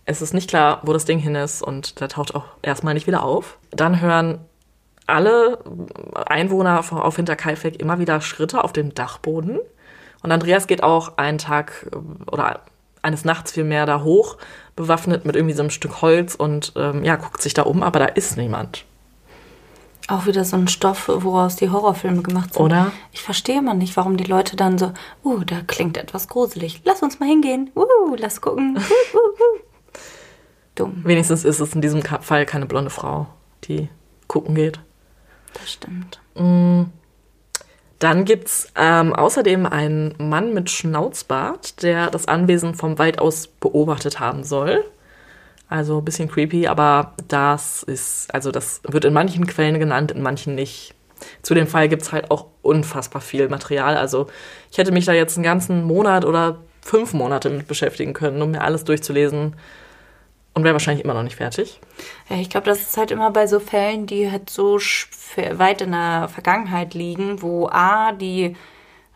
[0.05, 3.07] Es ist nicht klar, wo das Ding hin ist und der taucht auch erstmal nicht
[3.07, 3.59] wieder auf.
[3.71, 4.41] Dann hören
[5.07, 5.59] alle
[6.27, 9.59] Einwohner auf Hinterkaifeck immer wieder Schritte auf dem Dachboden.
[10.23, 12.61] Und Andreas geht auch einen Tag äh, oder
[13.03, 14.39] eines Nachts vielmehr da hoch,
[14.77, 17.99] bewaffnet mit irgendwie so einem Stück Holz und ähm, ja, guckt sich da um, aber
[17.99, 18.85] da ist niemand.
[20.09, 22.63] Auch wieder so ein Stoff, woraus die Horrorfilme gemacht sind.
[22.63, 22.91] Oder?
[23.13, 24.93] Ich verstehe immer nicht, warum die Leute dann so,
[25.25, 26.81] uh, da klingt etwas gruselig.
[26.85, 27.71] Lass uns mal hingehen.
[27.77, 28.77] Uh, lass gucken.
[28.77, 29.61] Uh, uh, uh.
[30.75, 33.27] Dumm, Wenigstens ist es in diesem Fall keine blonde Frau,
[33.65, 33.89] die
[34.27, 34.81] gucken geht.
[35.53, 36.21] das stimmt.
[38.03, 44.19] Dann gibt's ähm, außerdem einen Mann mit Schnauzbart, der das Anwesen vom Wald aus beobachtet
[44.19, 44.85] haben soll.
[45.69, 50.21] Also ein bisschen creepy, aber das ist, also das wird in manchen Quellen genannt, in
[50.21, 50.97] manchen nicht.
[51.43, 53.97] Zu dem Fall gibt's halt auch unfassbar viel Material.
[53.97, 54.27] Also
[54.73, 58.51] ich hätte mich da jetzt einen ganzen Monat oder fünf Monate mit beschäftigen können, um
[58.51, 59.55] mir alles durchzulesen.
[60.55, 61.81] Und wäre wahrscheinlich immer noch nicht fertig.
[62.29, 64.79] Ja, ich glaube, das ist halt immer bei so Fällen, die halt so
[65.53, 68.55] weit in der Vergangenheit liegen, wo A, die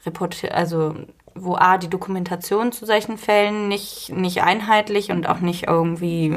[0.07, 0.95] Report also
[1.39, 6.35] wo A, die Dokumentation zu solchen Fällen nicht, nicht einheitlich und auch nicht irgendwie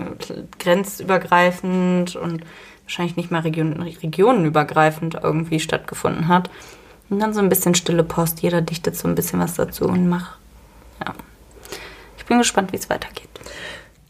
[0.60, 2.44] grenzübergreifend und
[2.84, 6.50] wahrscheinlich nicht mal region, regionenübergreifend irgendwie stattgefunden hat.
[7.10, 10.10] Und dann so ein bisschen stille Post, jeder dichtet so ein bisschen was dazu und
[10.10, 10.38] macht.
[11.06, 11.14] Ja.
[12.18, 13.30] Ich bin gespannt, wie es weitergeht.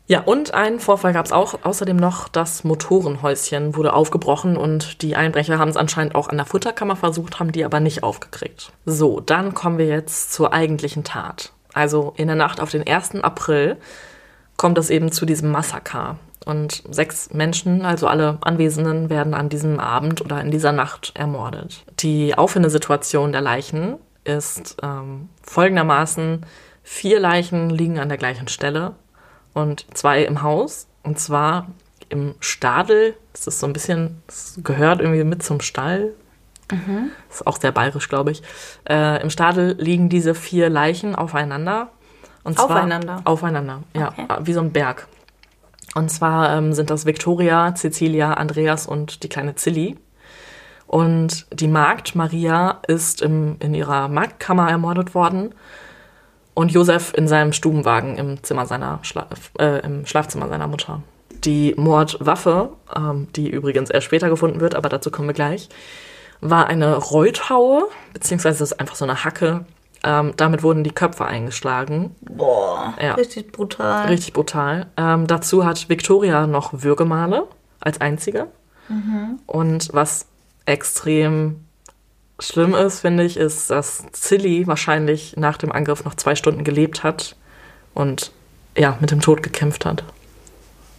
[0.09, 5.15] Ja, und einen Vorfall gab es auch außerdem noch, das Motorenhäuschen wurde aufgebrochen und die
[5.15, 8.71] Einbrecher haben es anscheinend auch an der Futterkammer versucht, haben die aber nicht aufgekriegt.
[8.87, 11.53] So, dann kommen wir jetzt zur eigentlichen Tat.
[11.75, 13.17] Also in der Nacht auf den 1.
[13.21, 13.77] April
[14.57, 16.17] kommt es eben zu diesem Massaker.
[16.43, 21.85] Und sechs Menschen, also alle Anwesenden, werden an diesem Abend oder in dieser Nacht ermordet.
[21.99, 26.47] Die Auffindesituation der Leichen ist ähm, folgendermaßen,
[26.81, 28.95] vier Leichen liegen an der gleichen Stelle
[29.53, 30.87] und zwei im Haus.
[31.03, 31.67] Und zwar
[32.09, 33.15] im Stadel.
[33.33, 36.13] Das ist so ein bisschen, das gehört irgendwie mit zum Stall.
[37.29, 38.43] Das ist auch sehr bayerisch, glaube ich.
[38.87, 41.89] Äh, Im Stadel liegen diese vier Leichen aufeinander.
[42.43, 43.21] Und zwar, Aufeinander?
[43.25, 44.13] Aufeinander, ja.
[44.15, 44.27] Okay.
[44.41, 45.07] Wie so ein Berg.
[45.95, 49.97] Und zwar ähm, sind das Victoria, Cecilia, Andreas und die kleine Zilli.
[50.85, 55.53] Und die Magd Maria ist im, in ihrer Marktkammer ermordet worden
[56.59, 61.01] und Josef in seinem Stubenwagen im, Zimmer seiner Schla äh, im Schlafzimmer seiner Mutter.
[61.45, 65.69] Die Mordwaffe, ähm, die übrigens erst später gefunden wird, aber dazu kommen wir gleich,
[66.41, 69.63] war eine Reuthaue, beziehungsweise das ist einfach so eine Hacke.
[70.03, 72.13] Ähm, damit wurden die Köpfe eingeschlagen.
[72.19, 73.13] Boah, Ja.
[73.13, 74.07] richtig brutal.
[74.07, 74.87] Richtig brutal.
[74.97, 77.47] Ähm, dazu hat Victoria noch Würgemale
[77.79, 78.47] als einzige.
[79.45, 80.25] Und was
[80.65, 81.63] extrem
[82.39, 87.03] schlimm ist, finde ich, ist, dass Zilli wahrscheinlich nach dem Angriff noch zwei Stunden gelebt
[87.03, 87.35] hat
[87.93, 88.31] und
[88.77, 90.03] ja, mit dem Tod gekämpft hat.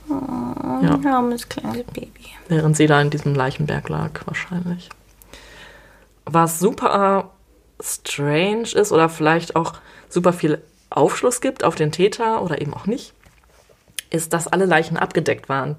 [0.08, 2.10] Ja, Armes kleines Baby.
[2.48, 4.88] während sie da in diesem Leichenberg lag, wahrscheinlich.
[6.24, 7.30] Was super
[7.80, 9.74] strange ist oder vielleicht auch
[10.08, 13.14] super viel Aufschluss gibt auf den Täter oder eben auch nicht,
[14.10, 15.76] ist, dass alle Leichen abgedeckt waren.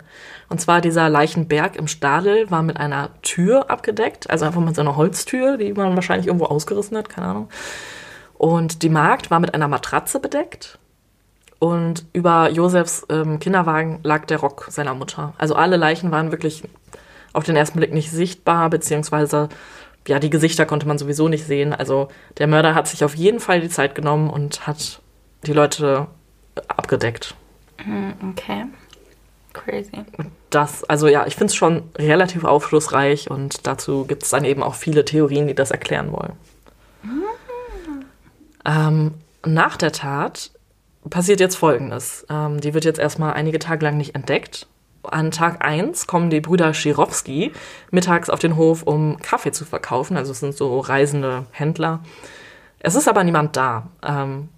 [0.49, 4.81] Und zwar dieser Leichenberg im Stadel war mit einer Tür abgedeckt, also einfach mit so
[4.81, 7.49] einer Holztür, die man wahrscheinlich irgendwo ausgerissen hat, keine Ahnung.
[8.37, 10.79] Und die Magd war mit einer Matratze bedeckt.
[11.59, 15.33] Und über Josefs ähm, Kinderwagen lag der Rock seiner Mutter.
[15.37, 16.63] Also alle Leichen waren wirklich
[17.33, 19.49] auf den ersten Blick nicht sichtbar, beziehungsweise
[20.07, 21.73] ja, die Gesichter konnte man sowieso nicht sehen.
[21.73, 22.07] Also
[22.39, 25.01] der Mörder hat sich auf jeden Fall die Zeit genommen und hat
[25.45, 26.07] die Leute
[26.67, 27.35] abgedeckt.
[28.31, 28.65] Okay.
[29.53, 30.05] Crazy.
[30.49, 34.63] Das, also ja, ich finde es schon relativ aufschlussreich und dazu gibt es dann eben
[34.63, 36.33] auch viele Theorien, die das erklären wollen.
[38.65, 39.13] Ähm,
[39.45, 40.51] nach der Tat
[41.09, 42.25] passiert jetzt Folgendes.
[42.29, 44.67] Ähm, die wird jetzt erstmal einige Tage lang nicht entdeckt.
[45.03, 47.51] An Tag 1 kommen die Brüder Schirowski
[47.89, 50.15] mittags auf den Hof, um Kaffee zu verkaufen.
[50.15, 52.01] Also es sind so reisende Händler.
[52.79, 53.87] Es ist aber niemand da.
[54.03, 54.49] Ähm,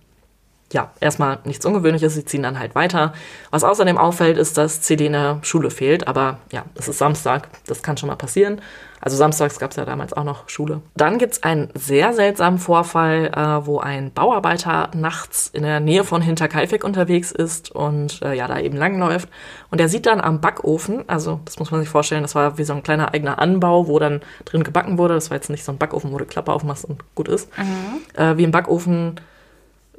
[0.73, 3.13] ja, erstmal nichts Ungewöhnliches, sie ziehen dann halt weiter.
[3.51, 7.47] Was außerdem auffällt, ist, dass CD in der Schule fehlt, aber ja, es ist Samstag,
[7.67, 8.62] das kann schon mal passieren.
[9.03, 10.81] Also samstags gab es ja damals auch noch Schule.
[10.95, 16.05] Dann gibt es einen sehr seltsamen Vorfall, äh, wo ein Bauarbeiter nachts in der Nähe
[16.05, 19.27] von Hinterkaifeck unterwegs ist und äh, ja, da eben langläuft.
[19.69, 22.63] Und er sieht dann am Backofen, also das muss man sich vorstellen, das war wie
[22.63, 25.15] so ein kleiner eigener Anbau, wo dann drin gebacken wurde.
[25.15, 27.49] Das war jetzt nicht so ein Backofen, wo du Klappe aufmachst und gut ist.
[27.57, 28.21] Mhm.
[28.21, 29.19] Äh, wie im Backofen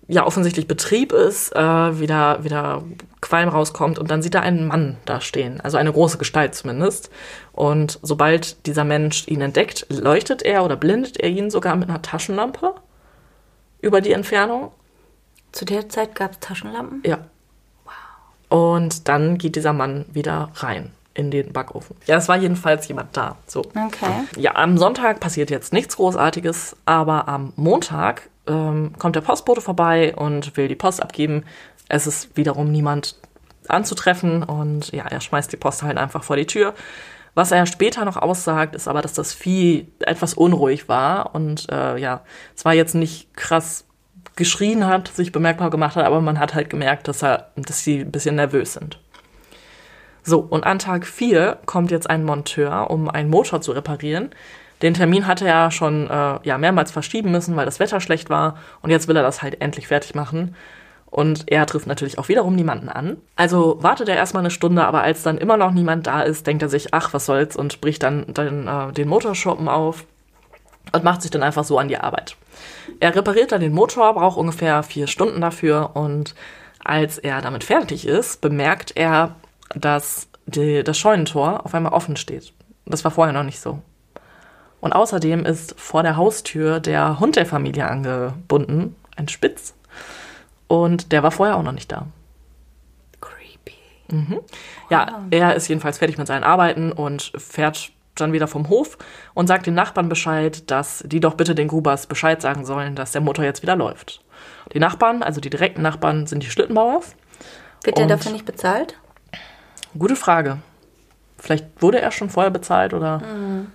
[0.06, 2.82] ja offensichtlich Betrieb ist, äh, wieder, wieder
[3.20, 7.10] Qualm rauskommt und dann sieht er einen Mann da stehen, also eine große Gestalt zumindest.
[7.52, 12.02] Und sobald dieser Mensch ihn entdeckt, leuchtet er oder blindet er ihn sogar mit einer
[12.02, 12.74] Taschenlampe
[13.80, 14.72] über die Entfernung.
[15.52, 17.02] Zu der Zeit gab es Taschenlampen?
[17.06, 17.18] Ja.
[17.84, 18.74] Wow.
[18.76, 21.96] Und dann geht dieser Mann wieder rein in den Backofen.
[22.06, 23.36] Ja, es war jedenfalls jemand da.
[23.46, 23.60] So.
[23.60, 24.24] Okay.
[24.36, 30.14] Ja, am Sonntag passiert jetzt nichts Großartiges, aber am Montag ähm, kommt der Postbote vorbei
[30.16, 31.44] und will die Post abgeben.
[31.88, 33.16] Es ist wiederum niemand
[33.68, 36.74] anzutreffen und ja, er schmeißt die Post halt einfach vor die Tür.
[37.34, 41.96] Was er später noch aussagt, ist aber, dass das Vieh etwas unruhig war und äh,
[41.96, 42.22] ja,
[42.54, 43.86] es war jetzt nicht krass
[44.36, 48.00] geschrien hat, sich bemerkbar gemacht hat, aber man hat halt gemerkt, dass, er, dass sie
[48.00, 49.00] ein bisschen nervös sind.
[50.24, 54.30] So, und an Tag 4 kommt jetzt ein Monteur, um einen Motor zu reparieren.
[54.80, 58.56] Den Termin hatte er schon äh, ja, mehrmals verschieben müssen, weil das Wetter schlecht war.
[58.80, 60.56] Und jetzt will er das halt endlich fertig machen.
[61.06, 63.18] Und er trifft natürlich auch wiederum niemanden an.
[63.36, 66.62] Also wartet er erstmal eine Stunde, aber als dann immer noch niemand da ist, denkt
[66.62, 70.06] er sich, ach, was soll's, und bricht dann, dann äh, den Motorschuppen auf
[70.92, 72.36] und macht sich dann einfach so an die Arbeit.
[72.98, 76.34] Er repariert dann den Motor, braucht ungefähr vier Stunden dafür und
[76.82, 79.36] als er damit fertig ist, bemerkt er,
[79.74, 82.52] dass die, das Scheunentor auf einmal offen steht.
[82.86, 83.80] Das war vorher noch nicht so.
[84.80, 89.74] Und außerdem ist vor der Haustür der Hund der Familie angebunden, ein Spitz.
[90.68, 92.06] Und der war vorher auch noch nicht da.
[93.20, 93.78] Creepy.
[94.10, 94.40] Mhm.
[94.90, 98.98] Ja, er ist jedenfalls fertig mit seinen Arbeiten und fährt dann wieder vom Hof
[99.32, 103.12] und sagt den Nachbarn Bescheid, dass die doch bitte den Grubers Bescheid sagen sollen, dass
[103.12, 104.22] der Motor jetzt wieder läuft.
[104.72, 107.16] Die Nachbarn, also die direkten Nachbarn, sind die Schlittenbauers.
[107.82, 108.98] Wird der dafür nicht bezahlt?
[109.98, 110.58] Gute Frage.
[111.38, 113.66] Vielleicht wurde er schon vorher bezahlt oder mhm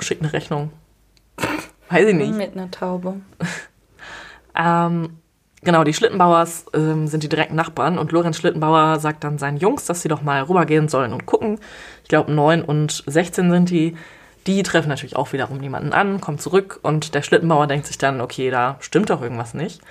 [0.00, 0.70] schick eine Rechnung.
[1.88, 2.34] Weiß ich nicht.
[2.34, 3.16] Mit einer Taube.
[4.56, 5.18] ähm,
[5.62, 9.86] genau, die Schlittenbauers ähm, sind die direkten Nachbarn und Lorenz Schlittenbauer sagt dann seinen Jungs,
[9.86, 11.58] dass sie doch mal rübergehen sollen und gucken.
[12.02, 13.96] Ich glaube, 9 und 16 sind die.
[14.46, 18.22] Die treffen natürlich auch wiederum niemanden an, kommen zurück und der Schlittenbauer denkt sich dann,
[18.22, 19.82] okay, da stimmt doch irgendwas nicht.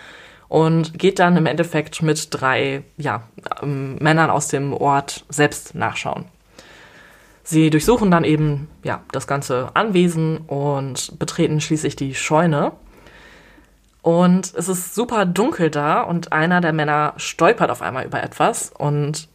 [0.49, 3.23] Und geht dann im Endeffekt mit drei ja,
[3.62, 6.25] ähm, Männern aus dem Ort selbst nachschauen.
[7.43, 12.73] Sie durchsuchen dann eben ja, das ganze Anwesen und betreten schließlich die Scheune.
[14.01, 18.71] Und es ist super dunkel da und einer der Männer stolpert auf einmal über etwas
[18.77, 19.27] und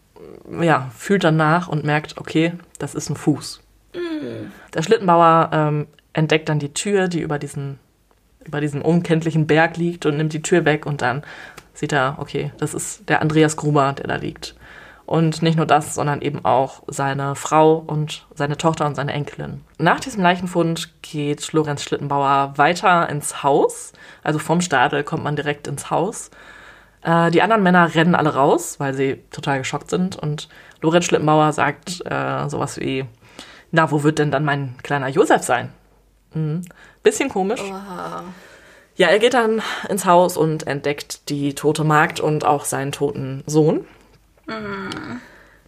[0.61, 3.61] ja, fühlt dann nach und merkt, okay, das ist ein Fuß.
[3.95, 4.51] Mm.
[4.73, 7.79] Der Schlittenbauer ähm, entdeckt dann die Tür, die über diesen,
[8.45, 11.23] über diesen unkenntlichen Berg liegt und nimmt die Tür weg und dann
[11.73, 14.55] sieht er, okay, das ist der Andreas Gruber, der da liegt.
[15.07, 19.61] Und nicht nur das, sondern eben auch seine Frau und seine Tochter und seine Enkelin.
[19.77, 23.93] Nach diesem Leichenfund geht Lorenz Schlittenbauer weiter ins Haus.
[24.23, 26.31] Also vom Stadel kommt man direkt ins Haus.
[27.03, 30.17] Äh, die anderen Männer rennen alle raus, weil sie total geschockt sind.
[30.17, 30.49] Und
[30.81, 33.05] Lorenz Schlittenbauer sagt äh, sowas wie,
[33.73, 35.71] na, wo wird denn dann mein kleiner Josef sein?
[36.33, 36.63] Mhm.
[37.05, 37.61] Bisschen komisch.
[37.61, 38.25] Wow.
[38.97, 43.45] Ja, er geht dann ins Haus und entdeckt die tote Magd und auch seinen toten
[43.47, 43.87] Sohn.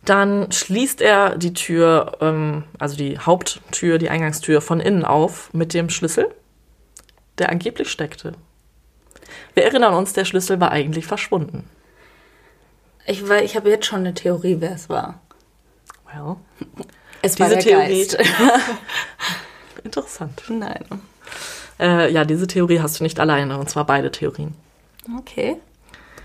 [0.05, 5.75] Dann schließt er die Tür, ähm, also die Haupttür, die Eingangstür von innen auf mit
[5.75, 6.35] dem Schlüssel,
[7.39, 8.33] der angeblich steckte.
[9.55, 11.69] Wir erinnern uns, der Schlüssel war eigentlich verschwunden.
[13.07, 15.21] Ich, ich habe jetzt schon eine Theorie, wer es war.
[16.07, 16.37] Well,
[17.23, 18.07] es war diese der Theorie.
[18.07, 18.19] Geist.
[19.85, 20.43] Interessant.
[20.49, 20.85] Nein.
[21.79, 24.55] Äh, ja, diese Theorie hast du nicht alleine, und zwar beide Theorien.
[25.19, 25.57] Okay.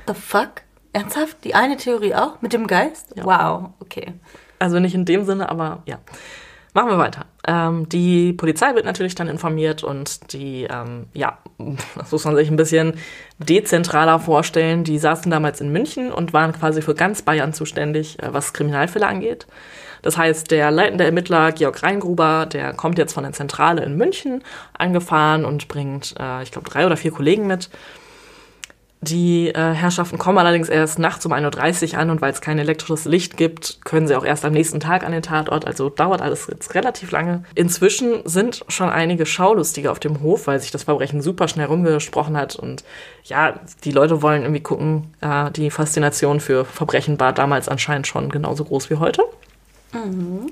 [0.07, 0.61] The fuck?
[0.93, 1.43] Ernsthaft?
[1.43, 2.41] Die eine Theorie auch?
[2.41, 3.13] Mit dem Geist?
[3.15, 3.25] Ja.
[3.25, 4.13] Wow, okay.
[4.59, 5.99] Also nicht in dem Sinne, aber ja.
[6.73, 7.25] Machen wir weiter.
[7.45, 11.37] Ähm, die Polizei wird natürlich dann informiert und die, ähm, ja,
[11.95, 12.93] das muss man sich ein bisschen
[13.39, 14.85] dezentraler vorstellen.
[14.85, 19.05] Die saßen damals in München und waren quasi für ganz Bayern zuständig, äh, was Kriminalfälle
[19.05, 19.47] angeht.
[20.01, 24.43] Das heißt, der leitende Ermittler Georg Reingruber, der kommt jetzt von der Zentrale in München
[24.73, 27.69] angefahren und bringt, äh, ich glaube, drei oder vier Kollegen mit.
[29.03, 32.59] Die äh, Herrschaften kommen allerdings erst nachts um 1.30 Uhr an und weil es kein
[32.59, 35.65] elektrisches Licht gibt, können sie auch erst am nächsten Tag an den Tatort.
[35.65, 37.43] Also dauert alles jetzt relativ lange.
[37.55, 42.37] Inzwischen sind schon einige Schaulustige auf dem Hof, weil sich das Verbrechen super schnell rumgesprochen
[42.37, 42.55] hat.
[42.55, 42.83] Und
[43.23, 45.15] ja, die Leute wollen irgendwie gucken.
[45.21, 49.23] Äh, die Faszination für Verbrechen war damals anscheinend schon genauso groß wie heute.
[49.93, 50.51] Mhm.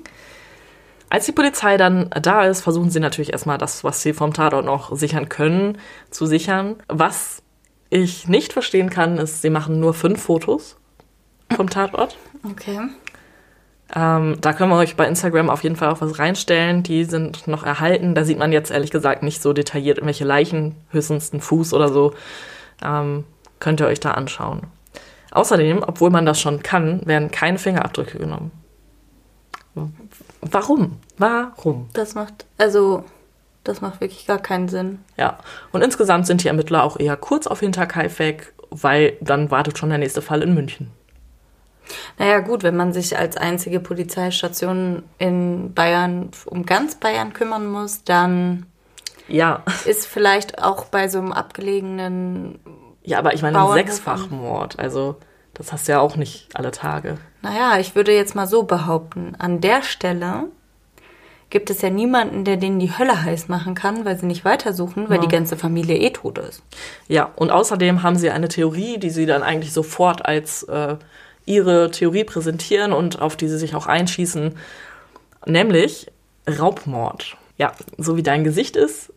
[1.12, 4.66] Als die Polizei dann da ist, versuchen sie natürlich erstmal das, was sie vom Tatort
[4.66, 5.78] noch sichern können,
[6.10, 6.78] zu sichern.
[6.88, 7.44] Was
[7.90, 10.78] ich nicht verstehen kann, ist, sie machen nur fünf Fotos
[11.56, 12.18] vom Tatort.
[12.44, 12.80] Okay.
[13.96, 16.84] Ähm, da können wir euch bei Instagram auf jeden Fall auch was reinstellen.
[16.84, 18.14] Die sind noch erhalten.
[18.14, 21.90] Da sieht man jetzt ehrlich gesagt nicht so detailliert irgendwelche Leichen, höchstens einen Fuß oder
[21.90, 22.14] so.
[22.84, 23.24] Ähm,
[23.60, 24.62] könnt ihr euch da anschauen.
[25.32, 28.52] Außerdem, obwohl man das schon kann, werden keine Fingerabdrücke genommen.
[30.42, 30.98] Warum?
[31.18, 31.90] Warum?
[31.94, 33.04] Das macht, also
[33.64, 35.00] das macht wirklich gar keinen Sinn.
[35.18, 35.38] Ja,
[35.72, 39.98] und insgesamt sind die Ermittler auch eher kurz auf Hinterkaifeck, weil dann wartet schon der
[39.98, 40.92] nächste Fall in München.
[42.18, 48.04] Naja, gut, wenn man sich als einzige Polizeistation in Bayern um ganz Bayern kümmern muss,
[48.04, 48.66] dann
[49.28, 49.64] ja.
[49.86, 52.60] ist vielleicht auch bei so einem abgelegenen.
[53.04, 55.18] Ja, aber ich meine, ein Sechsfachmord, also
[55.54, 57.18] das hast du ja auch nicht alle Tage.
[57.42, 60.46] Naja, ich würde jetzt mal so behaupten, an der Stelle
[61.50, 65.10] gibt es ja niemanden, der denen die Hölle heiß machen kann, weil sie nicht weitersuchen,
[65.10, 65.22] weil ja.
[65.24, 66.62] die ganze Familie eh tot ist.
[67.08, 70.96] Ja, und außerdem haben sie eine Theorie, die sie dann eigentlich sofort als äh,
[71.46, 74.56] ihre Theorie präsentieren und auf die sie sich auch einschießen,
[75.46, 76.12] nämlich
[76.48, 77.38] Raubmord.
[77.58, 79.12] Ja, so wie dein Gesicht ist,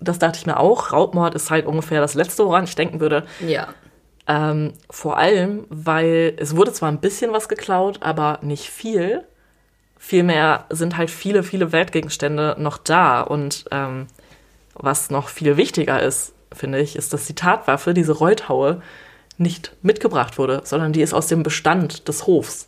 [0.00, 0.92] das dachte ich mir auch.
[0.92, 3.24] Raubmord ist halt ungefähr das Letzte, woran ich denken würde.
[3.46, 3.68] Ja.
[4.28, 9.24] Ähm, vor allem, weil es wurde zwar ein bisschen was geklaut, aber nicht viel.
[10.04, 13.20] Vielmehr sind halt viele, viele Weltgegenstände noch da.
[13.20, 14.08] Und ähm,
[14.74, 18.82] was noch viel wichtiger ist, finde ich, ist, dass die Tatwaffe, diese Reuthaue,
[19.38, 22.66] nicht mitgebracht wurde, sondern die ist aus dem Bestand des Hofs.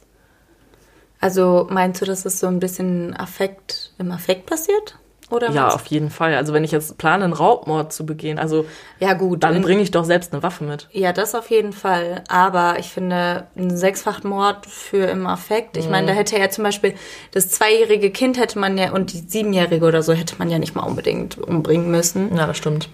[1.19, 4.97] Also meinst du, dass es so ein bisschen Affekt im Affekt passiert?
[5.31, 6.35] Oder ja, auf jeden Fall.
[6.35, 8.67] Also wenn ich jetzt plane, einen Raubmord zu begehen, also
[9.01, 10.89] ja gut, dann bringe ich doch selbst eine Waffe mit.
[10.93, 12.23] Ja, das auf jeden Fall.
[12.29, 15.93] Aber ich finde, ein Sechsfachmord für im Affekt, ich mhm.
[15.93, 16.95] meine, da hätte ja zum Beispiel
[17.33, 20.75] das zweijährige Kind hätte man ja und die siebenjährige oder so hätte man ja nicht
[20.75, 22.37] mal unbedingt umbringen müssen.
[22.37, 22.89] Ja, das stimmt.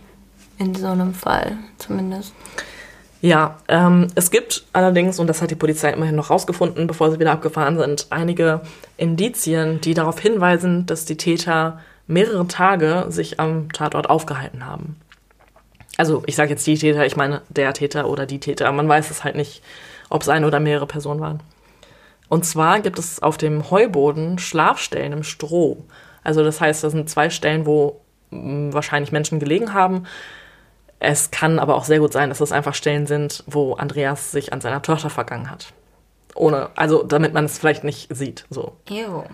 [0.59, 2.33] In so einem Fall zumindest.
[3.23, 7.19] Ja, ähm, es gibt allerdings, und das hat die Polizei immerhin noch rausgefunden, bevor sie
[7.19, 8.63] wieder abgefahren sind, einige
[8.97, 15.01] Indizien, die darauf hinweisen, dass die Täter mehrere Tage sich am Tatort aufgehalten haben.
[15.97, 18.71] Also ich sage jetzt die Täter, ich meine der Täter oder die Täter.
[18.73, 19.63] Man weiß es halt nicht,
[20.09, 21.43] ob es eine oder mehrere Personen waren.
[22.29, 25.85] Und zwar gibt es auf dem Heuboden Schlafstellen im Stroh.
[26.23, 30.05] Also das heißt, das sind zwei Stellen, wo hm, wahrscheinlich Menschen gelegen haben.
[31.01, 34.53] Es kann aber auch sehr gut sein, dass das einfach Stellen sind, wo Andreas sich
[34.53, 35.73] an seiner Tochter vergangen hat.
[36.35, 38.45] Ohne, also damit man es vielleicht nicht sieht.
[38.51, 38.77] So.
[38.89, 39.25] Ew.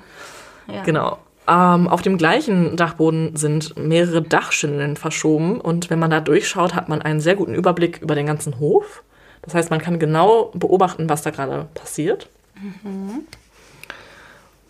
[0.68, 0.82] Ja.
[0.84, 1.18] Genau.
[1.48, 6.88] Ähm, auf dem gleichen Dachboden sind mehrere Dachschindeln verschoben und wenn man da durchschaut, hat
[6.88, 9.04] man einen sehr guten Überblick über den ganzen Hof.
[9.42, 12.28] Das heißt, man kann genau beobachten, was da gerade passiert.
[12.60, 13.26] Mhm.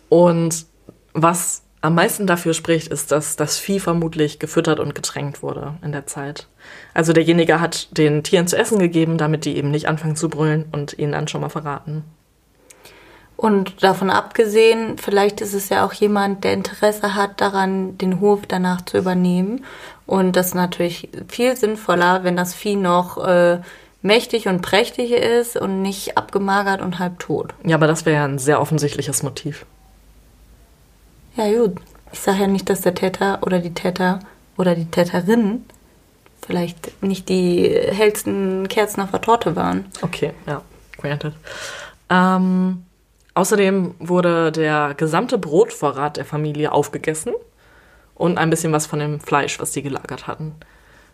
[0.09, 0.65] Und
[1.13, 5.91] was am meisten dafür spricht, ist, dass das Vieh vermutlich gefüttert und getränkt wurde in
[5.91, 6.47] der Zeit.
[6.93, 10.65] Also derjenige hat den Tieren zu essen gegeben, damit die eben nicht anfangen zu brüllen
[10.71, 12.03] und ihnen dann schon mal verraten.
[13.37, 18.41] Und davon abgesehen, vielleicht ist es ja auch jemand, der Interesse hat daran, den Hof
[18.47, 19.63] danach zu übernehmen.
[20.07, 23.59] Und das ist natürlich viel sinnvoller, wenn das Vieh noch äh,
[24.01, 27.53] mächtig und prächtig ist und nicht abgemagert und halb tot.
[27.63, 29.67] Ja, aber das wäre ja ein sehr offensichtliches Motiv.
[31.35, 31.77] Ja, gut.
[32.11, 34.21] Ich sage ja nicht, dass der Täter oder die Täter
[34.57, 35.65] oder die Täterin
[36.41, 39.85] vielleicht nicht die hellsten Kerzen auf der Torte waren.
[40.01, 40.61] Okay, ja,
[40.97, 41.33] granted.
[42.09, 42.86] Ähm,
[43.37, 47.33] Außerdem wurde der gesamte Brotvorrat der Familie aufgegessen
[48.15, 50.55] und ein bisschen was von dem Fleisch, was sie gelagert hatten.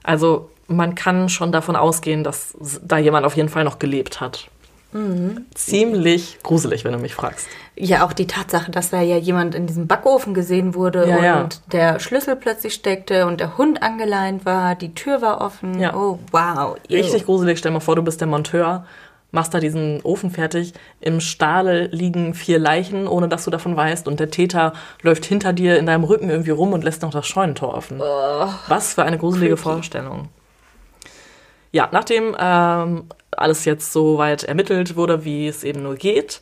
[0.04, 4.48] Also man kann schon davon ausgehen, dass da jemand auf jeden Fall noch gelebt hat.
[4.94, 5.48] Mhm.
[5.54, 7.46] Ziemlich gruselig, wenn du mich fragst.
[7.76, 11.56] Ja, auch die Tatsache, dass da ja jemand in diesem Backofen gesehen wurde ja, und
[11.56, 11.60] ja.
[11.74, 15.78] der Schlüssel plötzlich steckte und der Hund angeleint war, die Tür war offen.
[15.78, 15.94] Ja.
[15.94, 16.78] Oh, wow.
[16.88, 16.96] Ew.
[16.96, 17.58] Richtig gruselig.
[17.60, 18.86] Stell dir mal vor, du bist der Monteur
[19.34, 20.74] machst da diesen Ofen fertig.
[21.02, 24.08] Im Stahl liegen vier Leichen, ohne dass du davon weißt.
[24.08, 27.28] Und der Täter läuft hinter dir in deinem Rücken irgendwie rum und lässt noch das
[27.28, 28.00] Scheunentor offen.
[28.00, 29.64] Oh, Was für eine gruselige creepy.
[29.64, 30.30] Vorstellung.
[31.72, 36.42] Ja, nachdem ähm, alles jetzt so weit ermittelt wurde, wie es eben nur geht,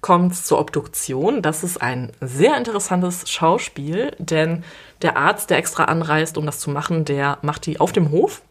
[0.00, 1.40] kommt es zur Obduktion.
[1.40, 4.64] Das ist ein sehr interessantes Schauspiel, denn
[5.02, 8.42] der Arzt, der extra anreist, um das zu machen, der macht die auf dem Hof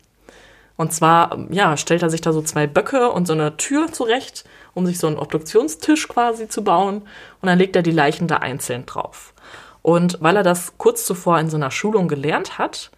[0.75, 4.43] Und zwar, ja, stellt er sich da so zwei Böcke und so eine Tür zurecht,
[4.73, 7.03] um sich so einen Obduktionstisch quasi zu bauen.
[7.41, 9.33] Und dann legt er die Leichen da einzeln drauf.
[9.81, 12.89] Und weil er das kurz zuvor in so einer Schulung gelernt hat,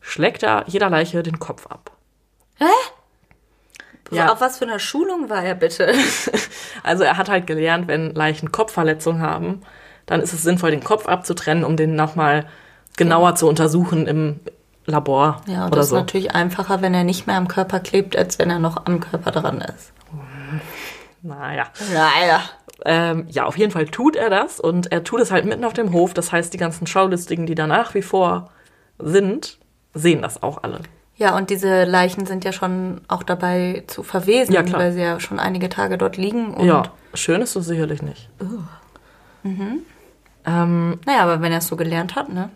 [0.00, 1.90] schlägt er jeder Leiche den Kopf ab.
[2.58, 2.64] Hä?
[4.10, 4.32] Ja.
[4.32, 5.92] Auf was für einer Schulung war er bitte?
[6.82, 9.60] Also er hat halt gelernt, wenn Leichen Kopfverletzungen haben,
[10.06, 12.46] dann ist es sinnvoll, den Kopf abzutrennen, um den nochmal
[12.96, 14.40] genauer zu untersuchen im
[14.90, 15.96] Labor Ja, und das so.
[15.96, 19.00] ist natürlich einfacher, wenn er nicht mehr am Körper klebt, als wenn er noch am
[19.00, 19.92] Körper dran ist.
[21.22, 21.64] Naja.
[21.92, 22.40] Naja.
[22.84, 25.74] Ähm, ja, auf jeden Fall tut er das und er tut es halt mitten auf
[25.74, 26.14] dem Hof.
[26.14, 28.50] Das heißt, die ganzen Schaulistigen, die da nach wie vor
[28.98, 29.58] sind,
[29.92, 30.80] sehen das auch alle.
[31.16, 35.20] Ja, und diese Leichen sind ja schon auch dabei zu verwesen, Ja, weil sie ja
[35.20, 36.58] schon einige Tage dort liegen.
[36.64, 38.30] Ja, schön ist es sicherlich nicht.
[39.44, 42.48] Ähm, Naja, aber wenn er es so gelernt hat, ne?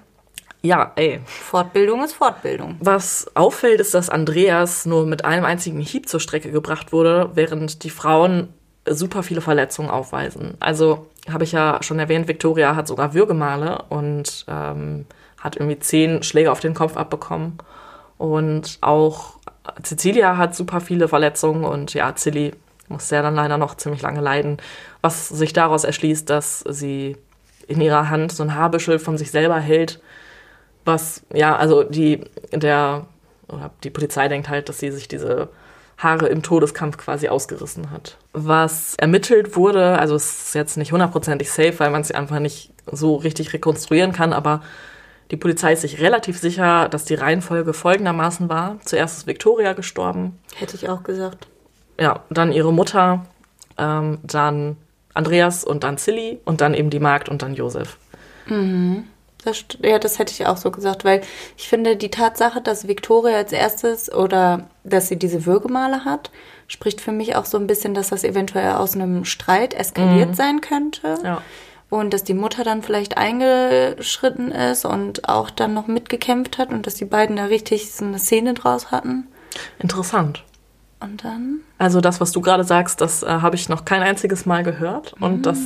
[0.65, 1.21] Ja, ey.
[1.27, 2.77] Fortbildung ist Fortbildung.
[2.81, 7.85] Was auffällt, ist, dass Andreas nur mit einem einzigen Hieb zur Strecke gebracht wurde, während
[7.85, 8.49] die Frauen
[8.89, 10.55] super viele Verletzungen aufweisen.
[10.61, 15.05] Also habe ich ja schon erwähnt, Victoria hat sogar Würgemale und ähm,
[15.39, 17.59] hat irgendwie zehn Schläge auf den Kopf abbekommen.
[18.17, 19.35] Und auch
[19.83, 22.53] Cecilia hat super viele Verletzungen und ja, Cilly
[22.89, 24.57] musste ja dann leider noch ziemlich lange leiden,
[25.03, 27.19] was sich daraus erschließt, dass sie
[27.67, 30.01] in ihrer Hand so ein Haarbüschel von sich selber hält,
[30.85, 32.21] was, ja, also die,
[32.53, 33.07] der,
[33.49, 35.49] oder die Polizei denkt halt, dass sie sich diese
[35.97, 38.17] Haare im Todeskampf quasi ausgerissen hat.
[38.33, 42.73] Was ermittelt wurde, also es ist jetzt nicht hundertprozentig safe, weil man es einfach nicht
[42.91, 44.61] so richtig rekonstruieren kann, aber
[45.31, 48.79] die Polizei ist sich relativ sicher, dass die Reihenfolge folgendermaßen war.
[48.85, 51.47] Zuerst ist Victoria gestorben, Hätte ich auch gesagt.
[51.99, 53.25] ja, dann ihre Mutter,
[53.79, 54.77] ähm, dann
[55.15, 57.97] Andreas und dann Silly und dann eben die Magd und dann Josef.
[59.45, 61.21] Das, ja, das hätte ich auch so gesagt, weil
[61.57, 66.31] ich finde, die Tatsache, dass Victoria als erstes oder dass sie diese Würgemale hat,
[66.67, 70.61] spricht für mich auch so ein bisschen, dass das eventuell aus einem Streit eskaliert sein
[70.61, 71.19] könnte.
[71.23, 71.43] Ja.
[71.91, 76.87] Und dass die Mutter dann vielleicht eingeschritten ist und auch dann noch mitgekämpft hat und
[76.87, 79.29] dass die beiden da richtig so eine Szene draus hatten.
[79.79, 80.43] Interessant.
[81.01, 81.61] Und dann?
[81.79, 85.15] Also das, was du gerade sagst, das äh, habe ich noch kein einziges Mal gehört
[85.21, 85.59] und das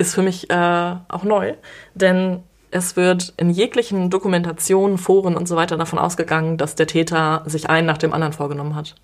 [0.00, 1.54] ist für mich äh, auch neu,
[1.94, 7.42] denn es wird in jeglichen Dokumentationen, Foren und so weiter davon ausgegangen, dass der Täter
[7.46, 8.94] sich einen nach dem anderen vorgenommen hat.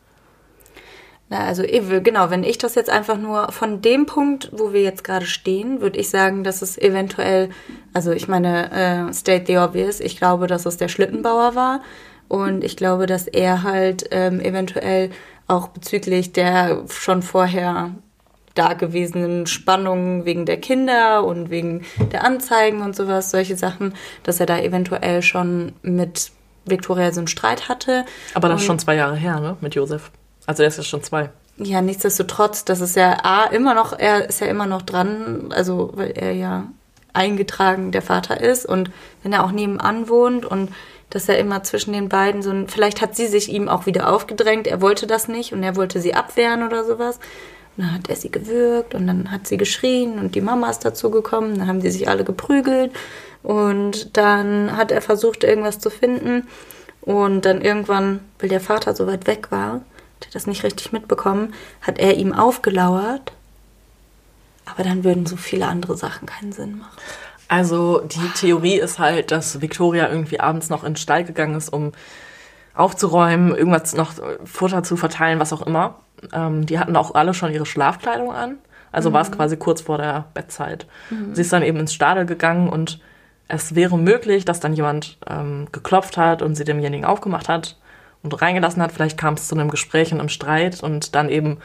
[1.29, 5.03] Na, also genau, wenn ich das jetzt einfach nur von dem Punkt, wo wir jetzt
[5.03, 7.51] gerade stehen, würde ich sagen, dass es eventuell,
[7.93, 11.81] also ich meine, äh, state the obvious, ich glaube, dass es der Schlittenbauer war
[12.29, 15.11] und ich glaube, dass er halt ähm, eventuell
[15.49, 17.97] auch bezüglich der schon vorher
[18.57, 24.41] da gewesenen Spannungen wegen der Kinder und wegen der Anzeigen und sowas, solche Sachen, dass
[24.41, 26.33] er da eventuell schon mit
[26.65, 28.05] Victoria so einen Streit hatte.
[28.35, 30.11] Aber das ist schon zwei Jahre her, ne, mit Josef.
[30.47, 31.31] Also er ist ja schon zwei.
[31.59, 35.93] Ja, nichtsdestotrotz, das ist ja A, immer noch, er ist ja immer noch dran, also
[35.95, 36.67] weil er ja
[37.15, 38.91] eingetragen der Vater ist und
[39.23, 40.71] wenn er auch nebenan wohnt und
[41.09, 44.13] dass er immer zwischen den beiden so ein, vielleicht hat sie sich ihm auch wieder
[44.13, 47.19] aufgedrängt, er wollte das nicht und er wollte sie abwehren oder sowas.
[47.77, 50.85] Und dann hat er sie gewürgt und dann hat sie geschrien und die Mama ist
[50.85, 52.93] dazu gekommen, dann haben die sich alle geprügelt
[53.43, 56.49] und dann hat er versucht, irgendwas zu finden
[57.03, 59.83] und dann irgendwann, weil der Vater so weit weg war,
[60.25, 61.53] der das nicht richtig mitbekommen,
[61.83, 63.33] hat er ihm aufgelauert.
[64.65, 66.97] Aber dann würden so viele andere Sachen keinen Sinn machen.
[67.49, 71.73] Also die Theorie ist halt, dass Victoria irgendwie abends noch in den Stall gegangen ist,
[71.73, 71.93] um
[72.75, 76.01] aufzuräumen, irgendwas noch äh, Futter zu verteilen, was auch immer.
[76.33, 78.57] Ähm, die hatten auch alle schon ihre Schlafkleidung an.
[78.93, 80.87] Also war es quasi kurz vor der Bettzeit.
[81.35, 82.99] Sie ist dann eben ins Stadel gegangen und
[83.49, 87.77] es wäre möglich, dass dann jemand ähm, geklopft hat und sie demjenigen aufgemacht hat
[88.23, 88.93] und reingelassen hat.
[88.93, 91.59] Vielleicht kam es zu einem Gespräch und einem Streit und dann eben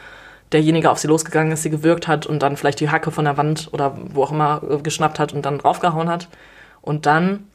[0.52, 3.36] derjenige auf sie losgegangen ist, sie gewürgt hat und dann vielleicht die Hacke von der
[3.36, 6.28] Wand oder wo auch immer äh, geschnappt hat und dann draufgehauen hat.
[6.82, 7.46] Und dann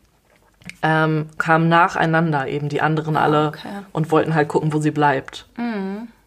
[0.82, 3.70] ähm, kamen nacheinander eben die anderen alle okay.
[3.94, 5.48] und wollten halt gucken, wo sie bleibt.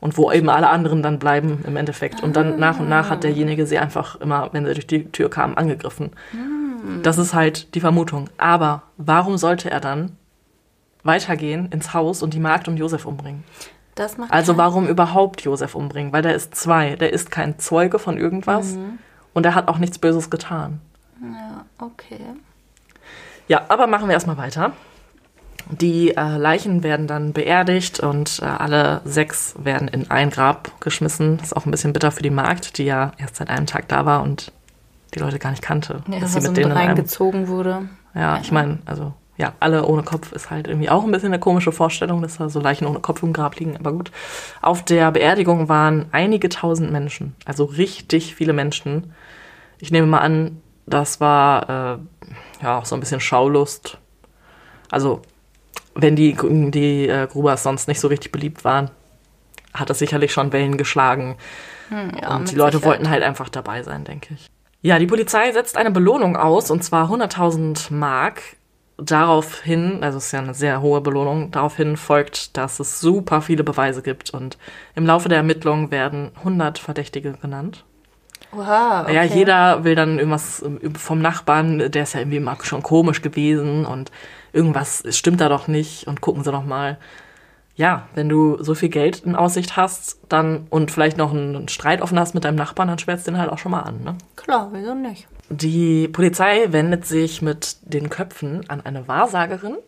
[0.01, 2.23] Und wo eben alle anderen dann bleiben im Endeffekt.
[2.23, 5.29] Und dann nach und nach hat derjenige sie einfach immer, wenn sie durch die Tür
[5.29, 6.13] kam, angegriffen.
[7.03, 8.31] Das ist halt die Vermutung.
[8.39, 10.17] Aber warum sollte er dann
[11.03, 13.45] weitergehen ins Haus und die Magd und Josef umbringen?
[13.95, 16.13] Das macht Also warum überhaupt Josef umbringen?
[16.13, 16.97] Weil der ist zwei.
[16.97, 18.79] Der ist kein Zeuge von irgendwas.
[19.35, 20.81] Und er hat auch nichts Böses getan.
[21.21, 22.21] Ja, okay.
[23.49, 24.73] Ja, aber machen wir erstmal weiter.
[25.69, 31.39] Die äh, Leichen werden dann beerdigt und äh, alle sechs werden in ein Grab geschmissen.
[31.43, 34.07] Ist auch ein bisschen bitter für die Magd, die ja erst seit einem Tag da
[34.07, 34.53] war und
[35.15, 36.03] die Leute gar nicht kannte.
[36.09, 37.89] Ja, dass dass sie mit denen in einem, reingezogen wurde.
[38.15, 41.41] ja, ich meine, also ja, alle ohne Kopf ist halt irgendwie auch ein bisschen eine
[41.41, 44.13] komische Vorstellung, dass da so Leichen ohne Kopf im Grab liegen, aber gut.
[44.61, 49.15] Auf der Beerdigung waren einige tausend Menschen, also richtig viele Menschen.
[49.79, 53.97] Ich nehme mal an, das war äh, ja auch so ein bisschen Schaulust.
[54.91, 55.23] Also,
[56.03, 56.37] wenn die,
[56.71, 58.91] die äh, Grubers sonst nicht so richtig beliebt waren,
[59.75, 61.37] hat das sicherlich schon Wellen geschlagen.
[61.89, 62.99] Hm, ja, und die Leute Sicherheit.
[62.99, 64.49] wollten halt einfach dabei sein, denke ich.
[64.83, 68.43] Ja, die Polizei setzt eine Belohnung aus, und zwar 100.000 Mark.
[68.97, 73.65] Daraufhin, also es ist ja eine sehr hohe Belohnung, daraufhin folgt, dass es super viele
[73.65, 74.31] Beweise gibt.
[74.31, 74.59] Und
[74.95, 77.85] im Laufe der Ermittlungen werden 100 Verdächtige genannt.
[78.53, 79.15] Wow, okay.
[79.15, 83.23] Ja, jeder will dann irgendwas ähm, vom Nachbarn, der ist ja irgendwie immer schon komisch
[83.23, 84.11] gewesen und
[84.53, 86.99] irgendwas stimmt da doch nicht und gucken Sie doch mal.
[87.77, 92.03] Ja, wenn du so viel Geld in Aussicht hast, dann und vielleicht noch einen Streit
[92.03, 94.03] offen hast mit deinem Nachbarn, dann schwärzt den halt auch schon mal an.
[94.05, 94.19] Ne?
[94.37, 95.27] Klar, wieso nicht?
[95.49, 99.79] Die Polizei wendet sich mit den Köpfen an eine Wahrsagerin.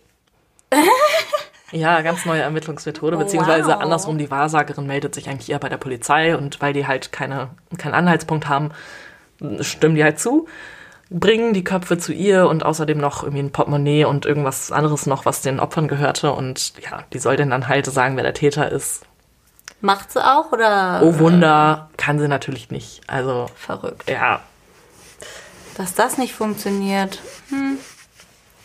[1.73, 3.81] ja, ganz neue Ermittlungsmethode, beziehungsweise Wow.
[3.83, 7.51] andersrum, die Wahrsagerin meldet sich eigentlich eher bei der Polizei und weil die halt keine,
[7.79, 8.71] keinen Anhaltspunkt haben,
[9.61, 10.47] stimmen die halt zu,
[11.13, 15.25] bringen die Köpfe zu ihr und außerdem noch irgendwie ein Portemonnaie und irgendwas anderes noch,
[15.27, 18.71] was den Opfern gehörte und ja, die soll denen dann halt sagen, wer der Täter
[18.71, 19.05] ist.
[19.81, 21.01] Macht sie auch oder?
[21.03, 23.01] Oh Wunder, kann sie natürlich nicht.
[23.09, 24.09] Also, Verrückt.
[24.09, 24.41] ja,
[25.77, 27.21] Dass das nicht funktioniert.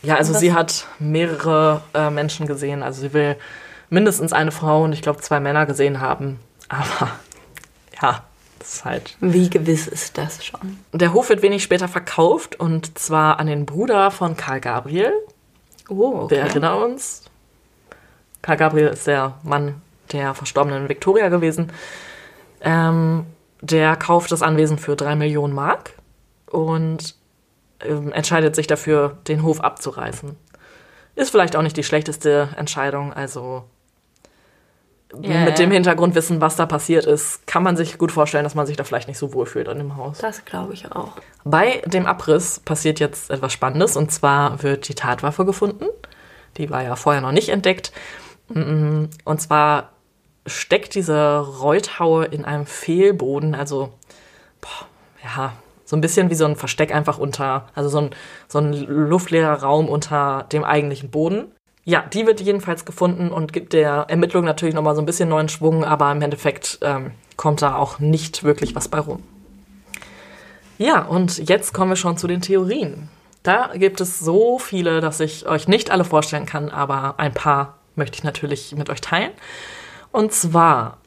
[0.04, 2.84] Ja, also sie hat mehrere äh, Menschen gesehen.
[2.84, 3.36] Also sie will
[3.90, 6.40] mindestens eine Frau und ich glaube zwei Männer gesehen haben.
[6.70, 7.10] Aber
[8.02, 8.24] ja,
[8.86, 9.16] halt.
[9.20, 10.80] Wie gewiss ist das schon?
[10.94, 15.14] Der Hof wird wenig später verkauft und zwar an den Bruder von Karl Gabriel.
[15.90, 16.36] Oh, Wir okay.
[16.36, 17.24] erinnern uns.
[18.42, 19.82] Karl Gabriel ist der Mann
[20.12, 21.72] der verstorbenen Victoria gewesen.
[22.62, 23.26] Ähm,
[23.62, 25.94] der kauft das Anwesen für drei Millionen Mark
[26.50, 27.16] und
[27.82, 30.36] ähm, entscheidet sich dafür, den Hof abzureißen.
[31.16, 33.14] Ist vielleicht auch nicht die schlechteste Entscheidung.
[33.14, 33.64] Also
[35.22, 38.66] Ja, mit dem Hintergrundwissen, was da passiert ist, kann man sich gut vorstellen, dass man
[38.66, 40.18] sich da vielleicht nicht so wohlfühlt an dem Haus.
[40.18, 41.14] Das glaube ich auch.
[41.46, 45.86] Bei dem Abriss passiert jetzt etwas Spannendes und zwar wird die Tatwaffe gefunden.
[46.58, 47.94] Die war ja vorher noch nicht entdeckt.
[48.50, 49.92] Und zwar
[50.46, 53.94] steckt diese Reuthaue in einem Fehlboden, also
[54.62, 54.88] boah,
[55.24, 55.54] ja,
[55.86, 58.10] so ein bisschen wie so ein Versteck einfach unter, also so ein,
[58.50, 61.52] so ein luftleerer Raum unter dem eigentlichen Boden.
[61.90, 65.48] Ja, die wird jedenfalls gefunden und gibt der Ermittlung natürlich nochmal so ein bisschen neuen
[65.48, 69.24] Schwung, aber im Endeffekt ähm, kommt da auch nicht wirklich was bei rum.
[70.78, 73.08] Ja, und jetzt kommen wir schon zu den Theorien.
[73.42, 77.78] Da gibt es so viele, dass ich euch nicht alle vorstellen kann, aber ein paar
[77.96, 79.32] möchte ich natürlich mit euch teilen.
[80.12, 80.98] Und zwar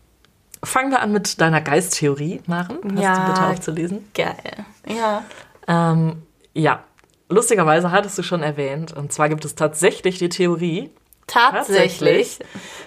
[0.65, 2.79] fangen wir an mit deiner Geisttheorie, Maren.
[2.95, 3.19] Hast Ja.
[3.27, 4.09] du bitte aufzulesen?
[4.15, 4.65] Geil.
[4.87, 5.25] Ja.
[5.69, 6.23] Ähm,
[6.55, 6.83] ja,
[7.31, 10.91] lustigerweise hattest du schon erwähnt, und zwar gibt es tatsächlich die Theorie,
[11.27, 12.41] Tatsächlich.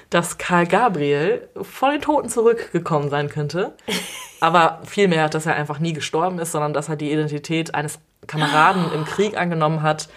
[0.09, 3.73] dass Karl Gabriel von den Toten zurückgekommen sein könnte.
[4.41, 8.91] Aber vielmehr, dass er einfach nie gestorben ist, sondern dass er die Identität eines Kameraden
[8.93, 10.09] im Krieg angenommen hat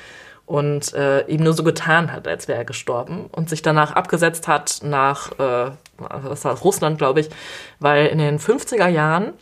[0.44, 4.48] und äh, ihm nur so getan hat, als wäre er gestorben und sich danach abgesetzt
[4.48, 7.30] hat nach äh, was war das, Russland, glaube ich,
[7.78, 9.32] weil in den 50er Jahren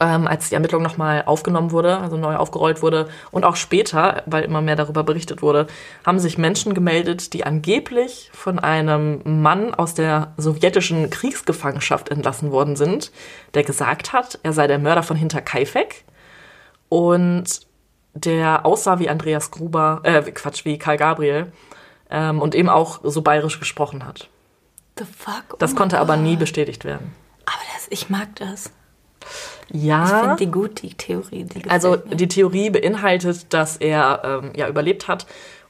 [0.00, 4.44] ähm, als die Ermittlung nochmal aufgenommen wurde, also neu aufgerollt wurde und auch später, weil
[4.44, 5.66] immer mehr darüber berichtet wurde,
[6.04, 12.76] haben sich Menschen gemeldet, die angeblich von einem Mann aus der sowjetischen Kriegsgefangenschaft entlassen worden
[12.76, 13.12] sind,
[13.54, 16.04] der gesagt hat, er sei der Mörder von Hinterkaifeck
[16.88, 17.60] und
[18.14, 21.52] der aussah wie Andreas Gruber, äh, Quatsch, wie Karl Gabriel
[22.10, 24.28] ähm, und eben auch so bayerisch gesprochen hat.
[24.98, 25.58] The fuck?
[25.58, 27.12] Das Oh konnte mein aber nie bestätigt werden.
[27.46, 28.70] Aber das, ich mag das.
[29.68, 30.06] Ich Ja.
[30.06, 31.44] finde die gut, die Theorie.
[31.44, 35.26] Die Also die Theorie beinhaltet, dass er ähm, ja überlebt hat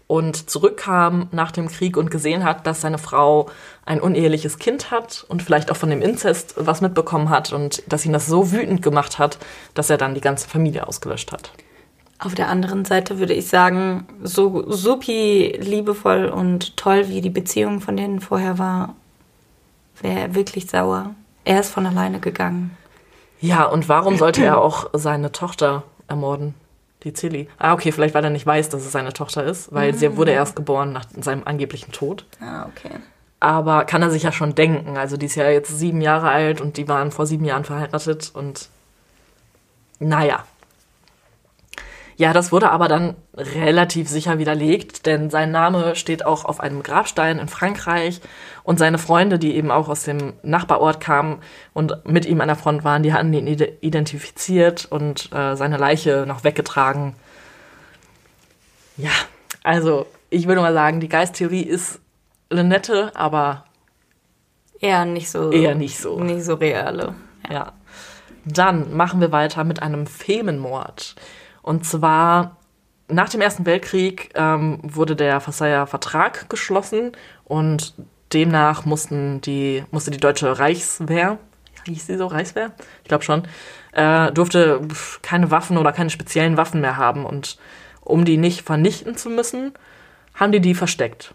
[0.07, 3.49] und zurückkam nach dem Krieg und gesehen hat, dass seine Frau
[3.87, 8.05] ein uneheliches Kind hat und vielleicht auch von dem Inzest was mitbekommen hat und dass
[8.05, 9.39] ihn das so wütend gemacht hat,
[9.75, 11.53] dass er dann die ganze Familie ausgelöscht hat.
[12.19, 17.81] Auf der anderen Seite würde ich sagen, so supi liebevoll und toll, wie die Beziehung
[17.81, 18.95] von denen vorher war,
[20.01, 21.15] wäre er wirklich sauer.
[21.45, 22.77] Er ist von alleine gegangen.
[23.45, 26.55] Ja, und warum sollte er auch seine Tochter ermorden?
[27.03, 27.49] Die Cilly.
[27.59, 30.33] Ah, okay, vielleicht weil er nicht weiß, dass es seine Tochter ist, weil sie wurde
[30.33, 32.25] erst geboren nach seinem angeblichen Tod.
[32.41, 32.95] Ah, okay.
[33.41, 34.97] Aber kann er sich ja schon denken.
[34.97, 38.31] Also die ist ja jetzt sieben Jahre alt und die waren vor sieben Jahren verheiratet
[38.35, 38.71] und
[39.99, 40.45] naja.
[42.17, 46.83] Ja, das wurde aber dann relativ sicher widerlegt, denn sein Name steht auch auf einem
[46.85, 48.21] Grabstein in Frankreich
[48.63, 51.41] und seine Freunde, die eben auch aus dem Nachbarort kamen
[51.73, 55.77] und mit ihm an der Front waren, die hatten ihn ide- identifiziert und äh, seine
[55.77, 57.17] Leiche noch weggetragen.
[58.97, 59.11] Ja,
[59.65, 62.01] also ich würde mal sagen, die Geisttheorie ist
[62.51, 63.65] eine nette, aber
[64.81, 65.51] Eher nicht so.
[65.51, 66.21] Eher nicht so.
[66.21, 67.15] Nicht so reale.
[67.51, 67.73] ja.
[68.47, 71.15] Dann machen wir weiter mit einem Femenmord.
[71.65, 72.59] Und zwar
[73.09, 77.13] nach dem Ersten Weltkrieg ähm, wurde der Versailler Vertrag geschlossen
[77.45, 77.95] und
[78.35, 81.39] demnach mussten die, musste die deutsche Reichswehr,
[81.87, 82.73] hieß sie so, Reichswehr?
[83.03, 83.45] Ich glaube schon,
[83.93, 84.83] äh, durfte
[85.23, 87.25] keine Waffen oder keine speziellen Waffen mehr haben.
[87.25, 87.57] Und
[88.03, 89.73] um die nicht vernichten zu müssen,
[90.35, 91.33] haben die die versteckt.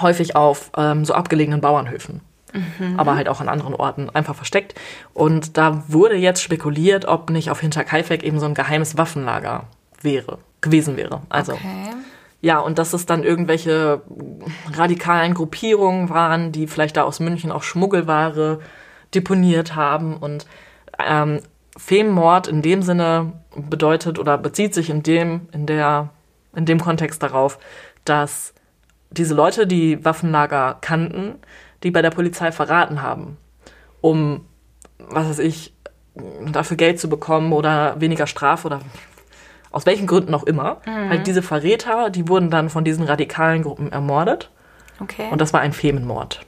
[0.00, 2.22] Häufig auf ähm, so abgelegenen Bauernhöfen.
[2.96, 4.74] Aber halt auch an anderen Orten einfach versteckt.
[5.14, 9.64] Und da wurde jetzt spekuliert, ob nicht auf Hinterkaifeck eben so ein geheimes Waffenlager
[10.02, 11.22] wäre, gewesen wäre.
[11.28, 11.90] Also Okay.
[12.40, 14.02] ja, und dass es dann irgendwelche
[14.74, 18.60] radikalen Gruppierungen waren, die vielleicht da aus München auch Schmuggelware
[19.14, 20.16] deponiert haben.
[20.16, 20.46] Und
[20.98, 21.40] ähm,
[21.76, 26.10] Femmord in dem Sinne bedeutet oder bezieht sich in dem, in der,
[26.54, 27.58] in dem Kontext darauf,
[28.04, 28.54] dass
[29.10, 31.36] diese Leute, die Waffenlager kannten,
[31.82, 33.36] die bei der Polizei verraten haben,
[34.00, 34.44] um,
[34.98, 35.74] was weiß ich,
[36.52, 38.80] dafür Geld zu bekommen oder weniger Strafe oder
[39.70, 40.80] aus welchen Gründen auch immer.
[40.84, 44.50] Halt diese Verräter, die wurden dann von diesen radikalen Gruppen ermordet.
[45.00, 45.28] Okay.
[45.30, 46.40] Und das war ein Femenmord.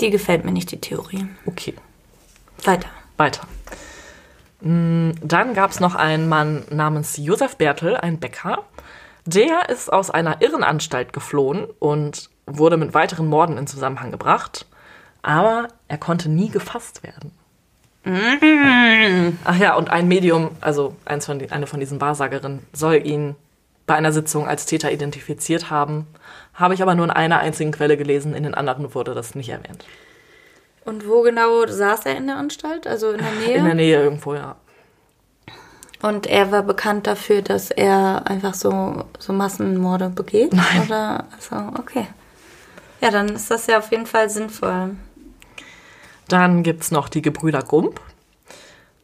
[0.00, 1.26] die gefällt mir nicht, die Theorie.
[1.46, 1.74] Okay,
[2.64, 2.88] Weiter.
[3.18, 3.46] weiter.
[4.62, 8.64] Mm, Dann gab es noch einen Mann namens Josef Bertel, ein Bäcker.
[9.26, 14.66] Der ist aus einer Irrenanstalt geflohen und wurde mit weiteren Morden in Zusammenhang gebracht.
[15.22, 17.32] Aber er konnte nie gefasst werden.
[19.44, 23.36] Ach ja, und ein Medium, also eins von die, eine von diesen Wahrsagerinnen, soll ihn
[23.86, 26.06] bei einer Sitzung als Täter identifiziert haben.
[26.54, 29.50] Habe ich aber nur in einer einzigen Quelle gelesen, in den anderen wurde das nicht
[29.50, 29.84] erwähnt.
[30.84, 32.86] Und wo genau saß er in der Anstalt?
[32.86, 33.56] Also in der Nähe?
[33.56, 34.56] In der Nähe irgendwo, ja.
[36.02, 40.54] Und er war bekannt dafür, dass er einfach so, so Massenmorde begeht?
[40.54, 40.82] Nein.
[40.86, 42.06] Oder, also, okay.
[43.00, 44.96] Ja, dann ist das ja auf jeden Fall sinnvoll.
[46.28, 48.00] Dann gibt's noch die Gebrüder Gump.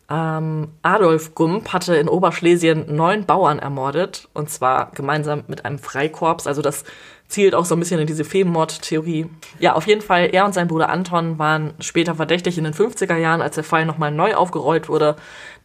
[0.08, 6.46] Ähm, Adolf Gump hatte in Oberschlesien neun Bauern ermordet, und zwar gemeinsam mit einem Freikorps.
[6.46, 6.84] Also das
[7.26, 9.26] zielt auch so ein bisschen in diese Femenmord-Theorie.
[9.58, 13.16] Ja, auf jeden Fall, er und sein Bruder Anton waren später verdächtig in den 50er
[13.16, 15.16] Jahren, als der Fall nochmal neu aufgerollt wurde.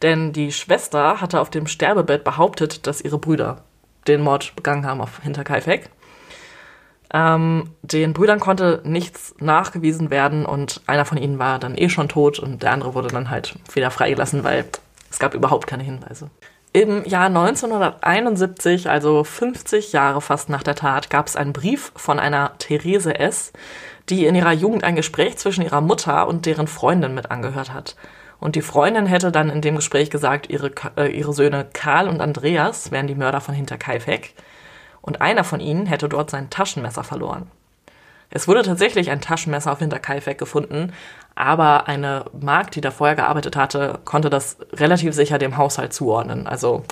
[0.02, 3.62] Denn die Schwester hatte auf dem Sterbebett behauptet, dass ihre Brüder
[4.08, 5.88] den Mord begangen haben auf Hinterkaifeck.
[7.12, 12.08] Ähm, den Brüdern konnte nichts nachgewiesen werden und einer von ihnen war dann eh schon
[12.08, 14.64] tot und der andere wurde dann halt wieder freigelassen, weil
[15.10, 16.30] es gab überhaupt keine Hinweise.
[16.74, 22.18] Im Jahr 1971, also 50 Jahre fast nach der Tat, gab es einen Brief von
[22.18, 23.52] einer Therese S.,
[24.08, 27.94] die in ihrer Jugend ein Gespräch zwischen ihrer Mutter und deren Freundin mit angehört hat.
[28.40, 32.22] Und die Freundin hätte dann in dem Gespräch gesagt, ihre, äh, ihre Söhne Karl und
[32.22, 34.34] Andreas wären die Mörder von Hinterkaifeck
[35.02, 37.50] und einer von ihnen hätte dort sein Taschenmesser verloren.
[38.30, 40.94] Es wurde tatsächlich ein Taschenmesser auf Hinterkaifeck gefunden,
[41.34, 46.46] aber eine Magd, die da vorher gearbeitet hatte, konnte das relativ sicher dem Haushalt zuordnen.
[46.46, 46.82] Also,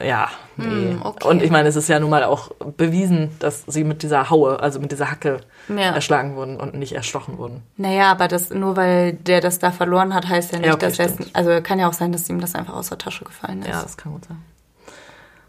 [0.00, 0.92] ja, nee.
[0.92, 1.28] Hm, okay.
[1.28, 4.58] Und ich meine, es ist ja nun mal auch bewiesen, dass sie mit dieser Haue,
[4.60, 5.92] also mit dieser Hacke Ja.
[5.94, 7.62] erschlagen wurden und nicht erstochen wurden.
[7.76, 10.86] Naja, aber das, nur weil der das da verloren hat, heißt ja nicht, Ja, okay,
[10.86, 11.12] dass er.
[11.34, 13.68] Also kann ja auch sein, dass ihm das einfach aus der Tasche gefallen ist.
[13.68, 14.42] Ja, das kann gut sein.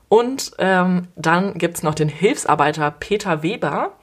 [0.10, 3.94] Und ähm, dann gibt's noch den Hilfsarbeiter Peter Weber.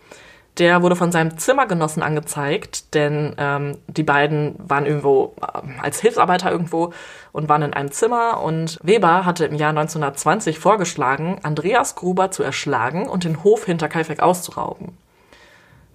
[0.58, 6.50] Der wurde von seinem Zimmergenossen angezeigt, denn ähm, die beiden waren irgendwo ähm, als Hilfsarbeiter
[6.50, 6.92] irgendwo
[7.32, 8.42] und waren in einem Zimmer.
[8.42, 13.88] Und Weber hatte im Jahr 1920 vorgeschlagen, Andreas Gruber zu erschlagen und den Hof hinter
[13.88, 14.96] Kaifeck auszurauben.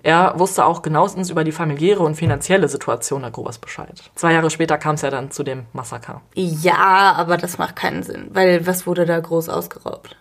[0.05, 4.03] Er wusste auch genauestens über die familiäre und finanzielle Situation der Grubers Bescheid.
[4.13, 6.21] Zwei Jahre später kam es ja dann zu dem Massaker.
[6.35, 10.15] Ja, aber das macht keinen Sinn, weil was wurde da groß ausgeraubt?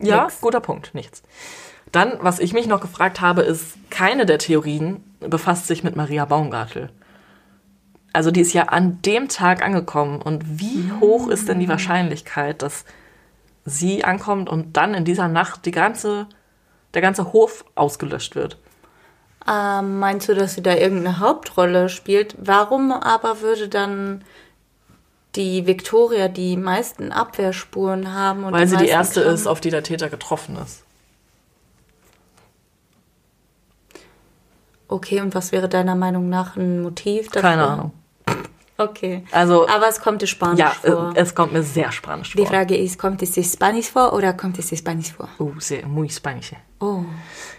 [0.00, 0.40] Ja, Nix.
[0.40, 1.22] guter Punkt, nichts.
[1.92, 6.24] Dann, was ich mich noch gefragt habe, ist, keine der Theorien befasst sich mit Maria
[6.24, 6.90] Baumgartel.
[8.12, 10.20] Also die ist ja an dem Tag angekommen.
[10.20, 12.84] Und wie hoch ist denn die Wahrscheinlichkeit, dass
[13.64, 16.26] sie ankommt und dann in dieser Nacht die ganze,
[16.94, 18.58] der ganze Hof ausgelöscht wird?
[19.48, 22.36] Ähm, meinst du, dass sie da irgendeine Hauptrolle spielt?
[22.38, 24.22] Warum aber würde dann
[25.36, 28.44] die Victoria die meisten Abwehrspuren haben?
[28.44, 30.84] Und Weil sie die erste Klamm- ist, auf die der Täter getroffen ist.
[34.88, 37.42] Okay, und was wäre deiner Meinung nach ein Motiv dafür?
[37.42, 37.92] Keine Ahnung.
[38.80, 39.24] Okay.
[39.30, 41.12] Also, Aber es kommt Spanisch ja, vor.
[41.14, 42.46] äh, es kommt mir sehr spanisch Die vor.
[42.46, 45.28] Frage ist, kommt es Spanisch vor oder kommt es Spanisch vor?
[45.38, 46.52] Uh, sehr, muy Spanisch.
[46.80, 47.00] Oh.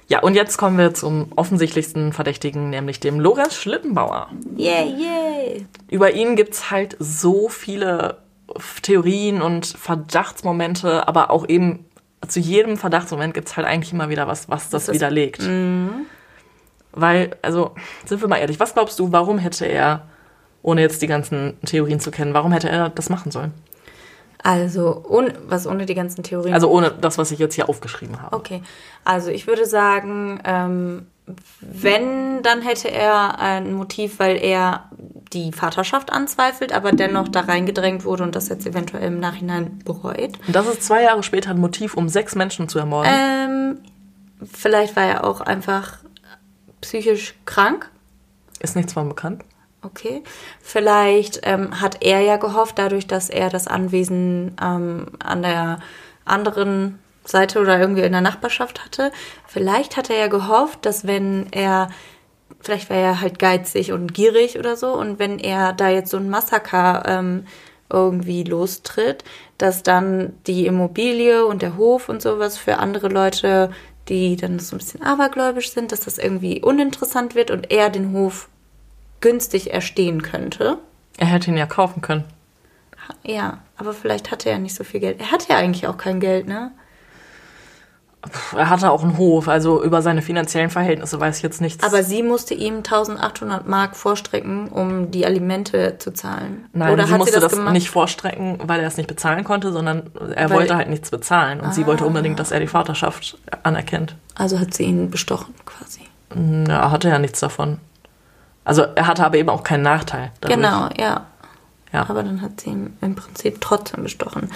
[0.07, 4.29] Ja, und jetzt kommen wir zum offensichtlichsten Verdächtigen, nämlich dem Lorenz Schlittenbauer.
[4.57, 5.61] Yeah, yeah.
[5.89, 8.17] Über ihn gibt's halt so viele
[8.81, 11.85] Theorien und Verdachtsmomente, aber auch eben
[12.27, 15.41] zu jedem Verdachtsmoment gibt es halt eigentlich immer wieder was, was das, Das ist- widerlegt.
[16.93, 17.71] Weil, also,
[18.05, 20.07] sind wir mal ehrlich, was glaubst du, warum hätte er,
[20.63, 23.53] ohne jetzt die ganzen Theorien zu kennen, warum hätte er das machen sollen?
[24.43, 26.53] Also, ohne, was ohne die ganzen Theorien.
[26.53, 28.35] Also ohne das, was ich jetzt hier aufgeschrieben habe.
[28.35, 28.63] Okay,
[29.03, 31.05] also ich würde sagen, ähm,
[31.61, 34.89] wenn, dann hätte er ein Motiv, weil er
[35.33, 40.39] die Vaterschaft anzweifelt, aber dennoch da reingedrängt wurde und das jetzt eventuell im Nachhinein bereut.
[40.47, 43.11] Und das ist zwei Jahre später ein Motiv, um sechs Menschen zu ermorden.
[43.13, 43.77] Ähm,
[44.51, 45.99] vielleicht war er auch einfach
[46.81, 47.89] psychisch krank.
[48.59, 49.43] Ist nichts von bekannt.
[49.83, 50.23] Okay.
[50.61, 55.79] Vielleicht ähm, hat er ja gehofft, dadurch, dass er das Anwesen ähm, an der
[56.23, 59.11] anderen Seite oder irgendwie in der Nachbarschaft hatte.
[59.47, 61.89] Vielleicht hat er ja gehofft, dass wenn er,
[62.59, 66.17] vielleicht war er halt geizig und gierig oder so, und wenn er da jetzt so
[66.17, 67.45] ein Massaker ähm,
[67.89, 69.23] irgendwie lostritt,
[69.57, 73.71] dass dann die Immobilie und der Hof und sowas für andere Leute,
[74.09, 78.13] die dann so ein bisschen abergläubisch sind, dass das irgendwie uninteressant wird und er den
[78.13, 78.47] Hof
[79.21, 80.77] günstig erstehen könnte.
[81.17, 82.23] Er hätte ihn ja kaufen können.
[83.23, 85.19] Ja, aber vielleicht hatte er nicht so viel Geld.
[85.19, 86.71] Er hatte ja eigentlich auch kein Geld, ne?
[88.55, 91.83] Er hatte auch einen Hof, also über seine finanziellen Verhältnisse weiß ich jetzt nichts.
[91.83, 96.65] Aber sie musste ihm 1800 Mark vorstrecken, um die Alimente zu zahlen.
[96.71, 99.43] Nein, Oder sie hat musste sie das, das, nicht vorstrecken, weil er es nicht bezahlen
[99.43, 101.61] konnte, sondern er Weil- wollte halt nichts bezahlen.
[101.61, 101.87] Und sie Ah.
[101.87, 104.15] wollte unbedingt, dass er die Vaterschaft anerkennt.
[104.35, 106.01] Also hat sie ihn bestochen quasi.
[106.67, 107.79] Ja, er hatte ja nichts davon.
[108.63, 110.31] Also er hatte aber eben auch keinen Nachteil.
[110.41, 110.57] Dadurch.
[110.59, 111.25] Genau, ja.
[111.93, 112.05] Ja.
[112.09, 114.49] Aber dann hat sie ihn im Prinzip trotzdem bestochen.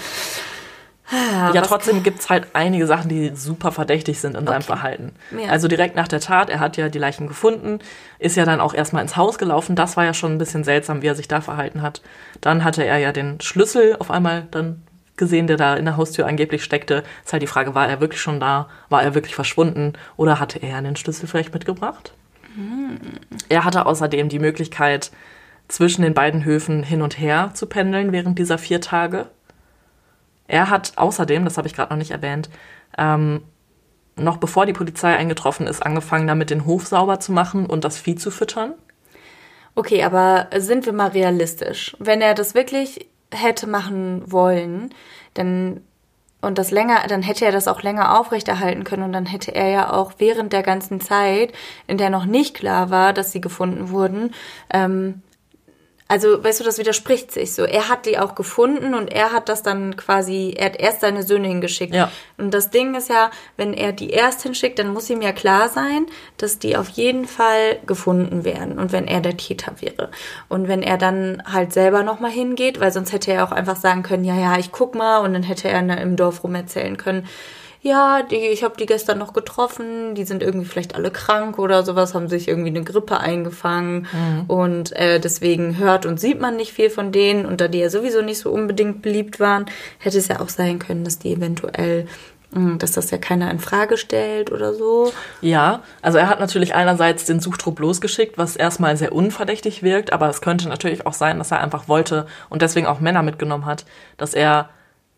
[1.12, 4.64] Ja, was- trotzdem gibt es halt einige Sachen, die super verdächtig sind in seinem Okay.
[4.66, 5.12] Verhalten.
[5.38, 5.50] Ja.
[5.50, 7.78] Also direkt nach der Tat, er hat ja die Leichen gefunden,
[8.18, 9.76] ist ja dann auch erstmal ins Haus gelaufen.
[9.76, 12.02] Das war ja schon ein bisschen seltsam, wie er sich da verhalten hat.
[12.40, 14.82] Dann hatte er ja den Schlüssel auf einmal dann
[15.16, 17.04] gesehen, der da in der Haustür angeblich steckte.
[17.24, 18.68] Ist halt die Frage, war er wirklich schon da?
[18.88, 19.92] War er wirklich verschwunden?
[20.16, 22.14] Oder hatte er den Schlüssel vielleicht mitgebracht?
[23.48, 25.10] Er hatte außerdem die Möglichkeit,
[25.68, 29.26] zwischen den beiden Höfen hin und her zu pendeln während dieser vier Tage.
[30.46, 32.48] Er hat außerdem, das habe ich gerade noch nicht erwähnt,
[32.96, 33.42] ähm,
[34.16, 37.98] noch bevor die Polizei eingetroffen ist, angefangen damit den Hof sauber zu machen und das
[37.98, 38.74] Vieh zu füttern.
[39.74, 41.96] Okay, aber sind wir mal realistisch.
[41.98, 44.94] Wenn er das wirklich hätte machen wollen,
[45.34, 45.82] dann
[46.40, 49.68] und das länger, dann hätte er das auch länger aufrechterhalten können und dann hätte er
[49.68, 51.52] ja auch während der ganzen Zeit,
[51.86, 54.32] in der noch nicht klar war, dass sie gefunden wurden,
[54.72, 55.22] ähm,
[56.08, 57.64] also, weißt du, das widerspricht sich so.
[57.64, 61.24] Er hat die auch gefunden und er hat das dann quasi, er hat erst seine
[61.24, 61.92] Söhne hingeschickt.
[61.92, 62.12] Ja.
[62.38, 65.68] Und das Ding ist ja, wenn er die erst hinschickt, dann muss ihm ja klar
[65.68, 68.78] sein, dass die auf jeden Fall gefunden werden.
[68.78, 70.10] Und wenn er der Täter wäre.
[70.48, 74.04] Und wenn er dann halt selber nochmal hingeht, weil sonst hätte er auch einfach sagen
[74.04, 75.18] können, ja, ja, ich guck mal.
[75.18, 77.26] Und dann hätte er im Dorf rum erzählen können,
[77.86, 81.84] ja, die, ich habe die gestern noch getroffen, die sind irgendwie vielleicht alle krank oder
[81.84, 84.06] sowas, haben sich irgendwie eine Grippe eingefangen.
[84.48, 87.46] Und äh, deswegen hört und sieht man nicht viel von denen.
[87.46, 89.66] Und da die ja sowieso nicht so unbedingt beliebt waren,
[89.98, 92.06] hätte es ja auch sein können, dass die eventuell,
[92.50, 95.12] mh, dass das ja keiner in Frage stellt oder so.
[95.40, 100.28] Ja, also er hat natürlich einerseits den Suchtrupp losgeschickt, was erstmal sehr unverdächtig wirkt, aber
[100.28, 103.84] es könnte natürlich auch sein, dass er einfach wollte und deswegen auch Männer mitgenommen hat,
[104.16, 104.70] dass er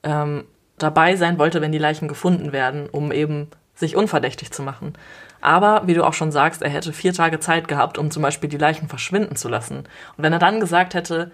[0.03, 0.45] ähm,
[0.83, 4.95] dabei sein wollte, wenn die Leichen gefunden werden, um eben sich unverdächtig zu machen.
[5.41, 8.51] Aber, wie du auch schon sagst, er hätte vier Tage Zeit gehabt, um zum Beispiel
[8.51, 9.79] die Leichen verschwinden zu lassen.
[9.79, 11.31] Und wenn er dann gesagt hätte,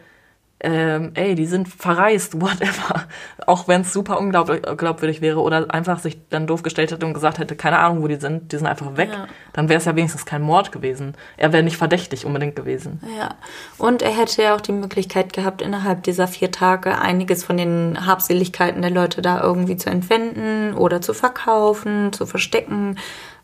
[0.65, 3.05] ähm, ey, die sind verreist, whatever,
[3.47, 7.39] auch wenn es super unglaubwürdig wäre oder einfach sich dann doof gestellt hätte und gesagt
[7.39, 9.27] hätte, keine Ahnung, wo die sind, die sind einfach weg, Ja.
[9.53, 11.15] dann wäre es ja wenigstens kein Mord gewesen.
[11.37, 13.01] Er wäre nicht verdächtig unbedingt gewesen.
[13.19, 13.35] Ja,
[13.79, 18.07] und er hätte ja auch die Möglichkeit gehabt, innerhalb dieser vier Tage einiges von den
[18.07, 22.99] Habseligkeiten der Leute da irgendwie zu entwenden oder zu verkaufen, zu verstecken.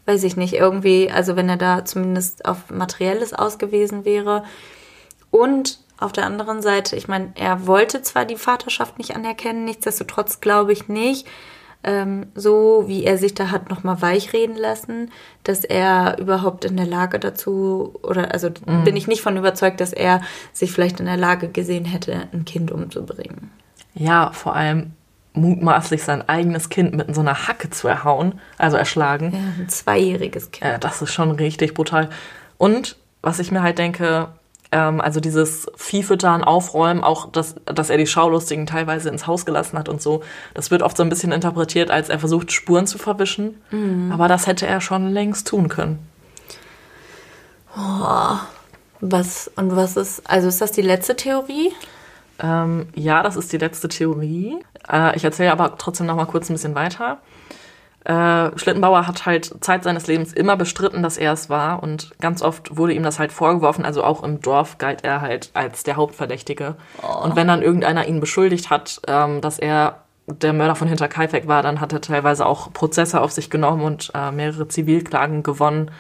[0.06, 4.44] Weiß ich nicht, irgendwie, also wenn er da zumindest auf Materielles ausgewiesen wäre.
[5.30, 10.40] Und auf der anderen Seite, ich meine, er wollte zwar die Vaterschaft nicht anerkennen, nichtsdestotrotz
[10.40, 11.26] glaube ich nicht,
[11.82, 15.11] ähm, so wie er sich da hat nochmal weichreden lassen,
[15.44, 18.51] dass er überhaupt in der Lage dazu, oder also
[18.84, 20.20] bin ich nicht von überzeugt, dass er
[20.53, 23.51] sich vielleicht in der Lage gesehen hätte, ein Kind umzubringen.
[23.94, 24.92] Ja, vor allem
[25.32, 29.32] mutmaßlich sein eigenes Kind mit so einer Hacke zu erhauen, also erschlagen.
[29.32, 30.70] Ja, ein zweijähriges Kind.
[30.70, 32.11] Ja, das ist schon richtig brutal.
[32.59, 34.28] Und was ich mir halt denke,
[34.72, 39.78] ähm, also dieses Viehfüttern, Aufräumen, auch dass, dass er die Schaulustigen teilweise ins Haus gelassen
[39.78, 40.22] hat und so,
[40.54, 43.60] das wird oft so ein bisschen interpretiert, als er versucht, Spuren zu verwischen.
[44.12, 45.98] Aber das hätte er schon längst tun können.
[49.00, 51.72] Was, und was ist, also ist das die letzte Theorie?
[52.38, 54.56] Ähm, ja, das ist die letzte Theorie.
[54.90, 57.18] Äh, ich erzähle aber trotzdem noch mal kurz ein bisschen weiter.
[58.05, 62.40] Äh, Schlittenbauer hat halt Zeit seines Lebens immer bestritten, dass er es war und ganz
[62.40, 63.84] oft wurde ihm das halt vorgeworfen.
[63.84, 66.76] Also auch im Dorf galt er halt als der Hauptverdächtige.
[67.03, 67.24] Oh.
[67.24, 71.62] Und wenn dann irgendeiner ihn beschuldigt hat, ähm, dass er der Mörder von Hinterkaifeck war,
[71.62, 75.90] dann hat er teilweise auch Prozesse auf sich genommen und äh, mehrere Zivilklagen gewonnen.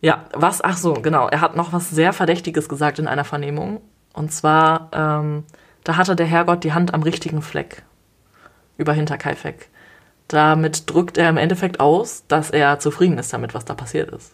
[0.00, 1.28] Ja, was, ach so, genau.
[1.28, 3.80] Er hat noch was sehr Verdächtiges gesagt in einer Vernehmung.
[4.12, 5.44] Und zwar, ähm,
[5.84, 7.84] da hatte der Herrgott die Hand am richtigen Fleck
[8.76, 9.70] über Hinterkaifeck.
[10.32, 14.32] Damit drückt er im Endeffekt aus, dass er zufrieden ist damit, was da passiert ist.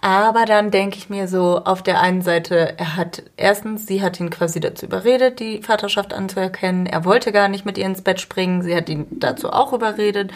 [0.00, 4.18] Aber dann denke ich mir so, auf der einen Seite, er hat, erstens, sie hat
[4.18, 6.86] ihn quasi dazu überredet, die Vaterschaft anzuerkennen.
[6.86, 8.62] Er wollte gar nicht mit ihr ins Bett springen.
[8.62, 10.32] Sie hat ihn dazu auch überredet.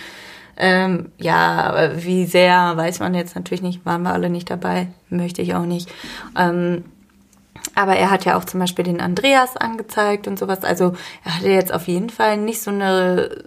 [0.57, 5.43] Ähm, ja, wie sehr, weiß man jetzt natürlich nicht, waren wir alle nicht dabei, möchte
[5.43, 5.91] ich auch nicht.
[6.39, 6.85] Ähm,
[7.75, 10.65] aber er hat ja auch zum Beispiel den Andreas angezeigt und sowas.
[10.65, 10.95] Also
[11.25, 13.45] er hatte jetzt auf jeden Fall nicht so eine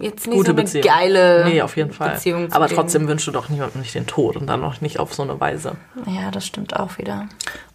[0.00, 0.84] jetzt nicht Gute so eine Beziehung.
[0.84, 2.10] geile Nee, auf jeden Fall.
[2.10, 5.14] Beziehung Aber trotzdem wünschst du doch niemandem nicht den Tod und dann noch nicht auf
[5.14, 5.76] so eine Weise.
[6.06, 7.26] Ja, das stimmt auch wieder.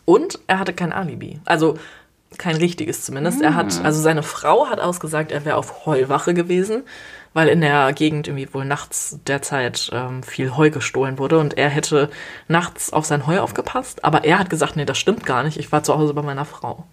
[0.05, 1.39] Und er hatte kein Alibi.
[1.45, 1.77] Also
[2.38, 3.41] kein richtiges zumindest.
[3.41, 6.84] Er hat, also seine Frau hat ausgesagt, er wäre auf Heuwache gewesen,
[7.34, 11.69] weil in der Gegend irgendwie wohl nachts derzeit ähm, viel Heu gestohlen wurde und er
[11.69, 12.09] hätte
[12.47, 14.03] nachts auf sein Heu aufgepasst.
[14.03, 15.57] Aber er hat gesagt, nee, das stimmt gar nicht.
[15.57, 16.86] Ich war zu Hause bei meiner Frau.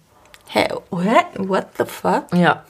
[0.47, 1.25] Hä, what?
[1.37, 2.25] What the fuck?
[2.33, 2.63] Ja.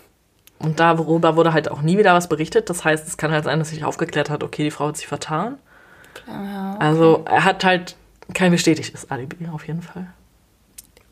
[0.58, 2.70] Und darüber wurde halt auch nie wieder was berichtet.
[2.70, 5.08] Das heißt, es kann halt sein, dass sich aufgeklärt hat, okay, die Frau hat sich
[5.08, 5.58] vertan.
[6.80, 7.96] Also er hat halt
[8.34, 10.08] kein bestätigtes Alibi, auf jeden Fall.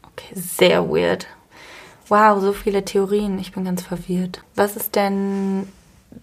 [0.04, 1.28] Okay, sehr weird.
[2.10, 3.40] Wow, so viele Theorien.
[3.40, 4.42] Ich bin ganz verwirrt.
[4.56, 5.68] Was ist denn,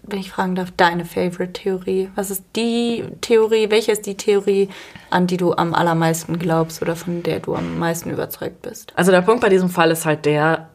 [0.03, 2.09] wenn ich fragen darf, deine Favorite-Theorie?
[2.15, 4.69] Was ist die Theorie, welche ist die Theorie,
[5.09, 8.93] an die du am allermeisten glaubst oder von der du am meisten überzeugt bist?
[8.95, 10.69] Also der Punkt bei diesem Fall ist halt der,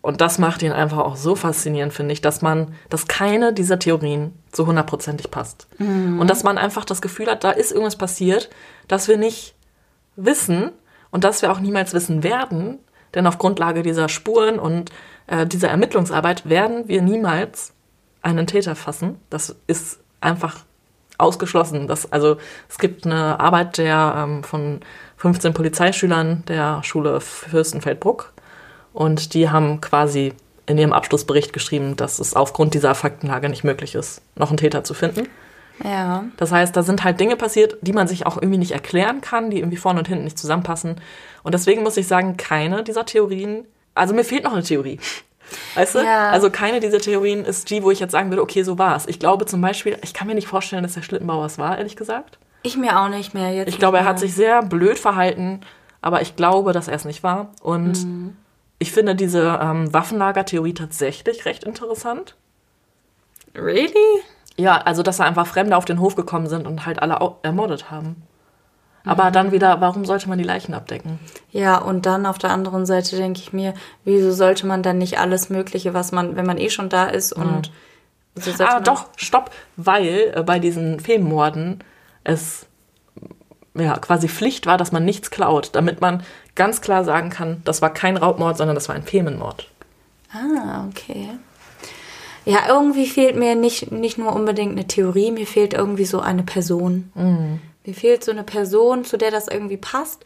[0.00, 3.78] und das macht ihn einfach auch so faszinierend, finde ich, dass man, dass keine dieser
[3.78, 5.68] Theorien so hundertprozentig passt.
[6.18, 8.50] Und dass man einfach das Gefühl hat, da ist irgendwas passiert,
[8.88, 9.54] das wir nicht
[10.16, 10.72] wissen
[11.10, 12.78] und das wir auch niemals wissen werden,
[13.14, 14.90] denn auf Grundlage dieser Spuren und
[15.26, 17.74] äh, dieser Ermittlungsarbeit werden wir niemals
[18.22, 19.20] einen Täter fassen.
[19.30, 20.60] Das ist einfach
[21.18, 21.86] ausgeschlossen.
[21.86, 22.36] Das, also
[22.68, 24.80] es gibt eine Arbeit der ähm, von
[25.18, 28.32] 15 Polizeischülern der Schule Fürstenfeldbruck
[28.92, 30.34] und die haben quasi
[30.66, 34.84] in ihrem Abschlussbericht geschrieben, dass es aufgrund dieser Faktenlage nicht möglich ist, noch einen Täter
[34.84, 35.28] zu finden.
[35.82, 36.24] Ja.
[36.36, 39.50] Das heißt, da sind halt Dinge passiert, die man sich auch irgendwie nicht erklären kann,
[39.50, 41.00] die irgendwie vorne und hinten nicht zusammenpassen.
[41.42, 43.64] Und deswegen muss ich sagen, keine dieser Theorien,
[43.94, 45.00] also mir fehlt noch eine Theorie.
[45.74, 45.98] Weißt du?
[46.00, 46.30] Ja.
[46.30, 49.06] Also keine dieser Theorien ist die, wo ich jetzt sagen würde, okay, so war es.
[49.06, 51.96] Ich glaube zum Beispiel, ich kann mir nicht vorstellen, dass der Schlittenbauer es war, ehrlich
[51.96, 52.38] gesagt.
[52.62, 53.68] Ich mir auch nicht mehr jetzt.
[53.68, 55.60] Ich glaube, er hat sich sehr blöd verhalten,
[56.00, 57.50] aber ich glaube, dass er es nicht war.
[57.62, 58.36] Und Mhm.
[58.78, 62.36] ich finde diese ähm, Waffenlagertheorie tatsächlich recht interessant.
[63.54, 63.92] Really?
[64.56, 67.90] Ja, also dass da einfach Fremde auf den Hof gekommen sind und halt alle ermordet
[67.90, 68.22] haben.
[69.04, 71.18] Aber dann wieder, warum sollte man die Leichen abdecken?
[71.50, 73.74] Ja, und dann auf der anderen Seite denke ich mir,
[74.04, 77.32] wieso sollte man dann nicht alles Mögliche, was man, wenn man eh schon da ist
[77.32, 77.72] und
[78.34, 81.82] wieso sollte Ah, doch, stopp, weil äh, bei diesen Feenmorden
[82.24, 82.66] es
[83.74, 86.22] ja quasi Pflicht war, dass man nichts klaut, damit man
[86.54, 89.68] ganz klar sagen kann, das war kein Raubmord, sondern das war ein Femenmord.
[90.32, 91.30] Ah, okay.
[92.44, 96.42] Ja, irgendwie fehlt mir nicht, nicht nur unbedingt eine Theorie, mir fehlt irgendwie so eine
[96.42, 97.10] Person.
[97.84, 100.24] Mir fehlt so eine Person, zu der das irgendwie passt,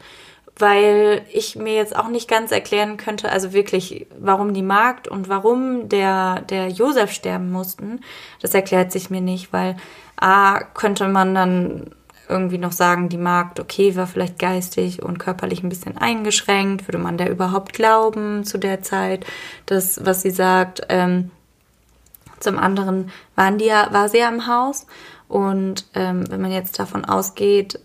[0.59, 5.29] weil ich mir jetzt auch nicht ganz erklären könnte, also wirklich, warum die Magd und
[5.29, 8.01] warum der, der Josef sterben mussten,
[8.41, 9.77] das erklärt sich mir nicht, weil
[10.19, 11.91] A, könnte man dann
[12.29, 16.97] irgendwie noch sagen, die Magd, okay, war vielleicht geistig und körperlich ein bisschen eingeschränkt, würde
[16.97, 19.25] man der überhaupt glauben zu der Zeit,
[19.65, 21.31] das, was sie sagt, ähm,
[22.39, 24.85] zum anderen waren die ja, war sie ja im Haus.
[25.27, 27.79] Und ähm, wenn man jetzt davon ausgeht,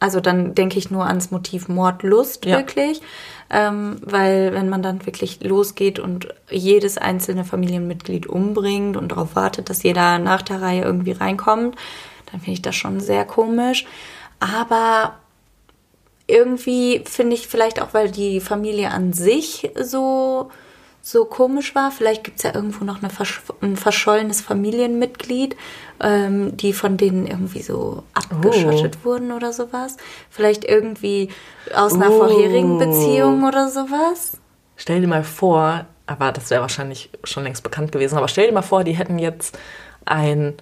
[0.00, 2.58] also dann denke ich nur ans Motiv Mordlust Ja.
[2.58, 3.00] wirklich.
[3.48, 9.70] Ähm, weil wenn man dann wirklich losgeht und jedes einzelne Familienmitglied umbringt und darauf wartet,
[9.70, 11.76] dass jeder nach der Reihe irgendwie reinkommt,
[12.30, 13.86] dann finde ich das schon sehr komisch.
[14.40, 15.14] Aber
[16.26, 20.50] irgendwie finde ich vielleicht auch, weil die Familie an sich so,
[21.06, 21.92] so komisch war.
[21.92, 25.54] Vielleicht gibt es ja irgendwo noch eine versch ein verschollenes Familienmitglied,
[26.00, 29.98] ähm, die von denen irgendwie so abgeschottet wurden oder sowas.
[30.30, 31.28] Vielleicht irgendwie
[31.72, 32.18] aus einer Oh.
[32.18, 34.38] vorherigen Beziehung oder sowas.
[34.76, 38.52] Stell dir mal vor, aber das wäre wahrscheinlich schon längst bekannt gewesen, aber stell dir
[38.52, 39.56] mal vor, die hätten jetzt
[40.06, 40.54] ein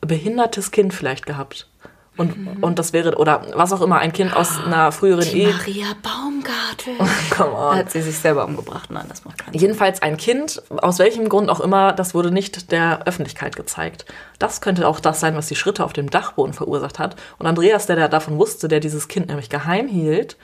[0.00, 1.68] behindertes Kind vielleicht gehabt.
[2.16, 2.62] Und, Mhm.
[2.62, 5.52] und das wäre, oder was auch immer, ein Kind aus einer früheren Die Ehe.
[5.52, 6.94] Maria Baumgartel.
[7.30, 7.76] Come on.
[7.76, 8.90] Hat sie sich selber umgebracht?
[8.90, 9.60] Nein, das macht keinen Sinn.
[9.60, 14.06] Jedenfalls ein Kind, aus welchem Grund auch immer, das wurde nicht der Öffentlichkeit gezeigt.
[14.38, 17.16] Das könnte auch das sein, was die Schritte auf dem Dachboden verursacht hat.
[17.38, 20.36] Und Andreas, der, der davon wusste, der dieses Kind nämlich geheim hielt,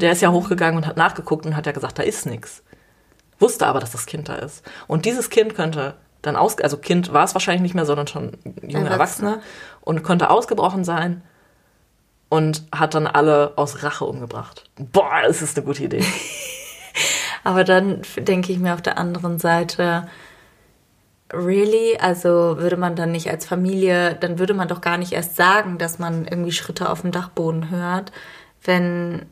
[0.00, 2.62] der ist ja hochgegangen und hat nachgeguckt und hat ja gesagt, da ist nichts.
[3.38, 4.62] Wusste aber, dass das Kind da ist.
[4.86, 8.32] Und dieses Kind könnte dann aus, also Kind war es wahrscheinlich nicht mehr, sondern schon
[8.62, 9.30] junge Erwachsene.
[9.30, 9.42] Erwachsene
[9.80, 11.22] und konnte ausgebrochen sein
[12.28, 14.70] und hat dann alle aus Rache umgebracht.
[14.76, 16.04] Boah, das ist eine gute Idee.
[17.44, 20.08] Aber dann denke ich mir auf der anderen Seite,
[21.32, 21.96] really?
[22.00, 25.78] Also würde man dann nicht als Familie, dann würde man doch gar nicht erst sagen,
[25.78, 28.12] dass man irgendwie Schritte auf dem Dachboden hört,
[28.62, 29.26] wenn,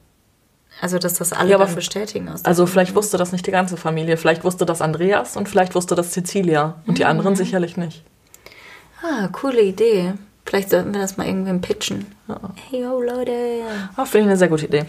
[0.80, 3.76] also dass das alle Ja, aber bestätigen aus Also vielleicht wusste das nicht die ganze
[3.76, 4.16] Familie.
[4.16, 6.76] Vielleicht wusste das Andreas und vielleicht wusste das Cecilia.
[6.86, 8.04] Und die anderen sicherlich nicht.
[9.02, 10.14] Ah, coole Idee.
[10.44, 12.06] Vielleicht sollten wir das mal irgendwem pitchen.
[12.70, 13.32] Hey, yo, Leute.
[13.96, 14.84] Ah, Finde ich eine sehr gute Idee.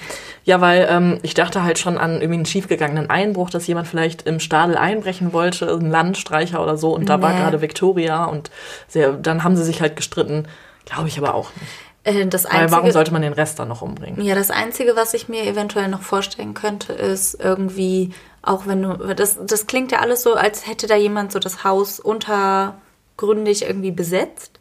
[0.45, 4.21] Ja, weil ähm, ich dachte halt schon an irgendwie einen schiefgegangenen Einbruch, dass jemand vielleicht
[4.21, 6.95] im Stadel einbrechen wollte, ein Landstreicher oder so.
[6.95, 7.39] Und da war Nee.
[7.39, 8.51] gerade Victoria und
[8.87, 10.47] sehr, dann haben sie sich halt gestritten.
[10.85, 11.71] Glaube ich aber auch nicht.
[12.09, 14.21] Äh, Das Weil warum sollte man den Rest dann noch umbringen?
[14.21, 19.13] ja, das Einzige, was ich mir eventuell noch vorstellen könnte, ist irgendwie, auch wenn du,
[19.15, 23.91] das, das klingt ja alles so, als hätte da jemand so das Haus untergründig irgendwie
[23.91, 24.58] besetzt.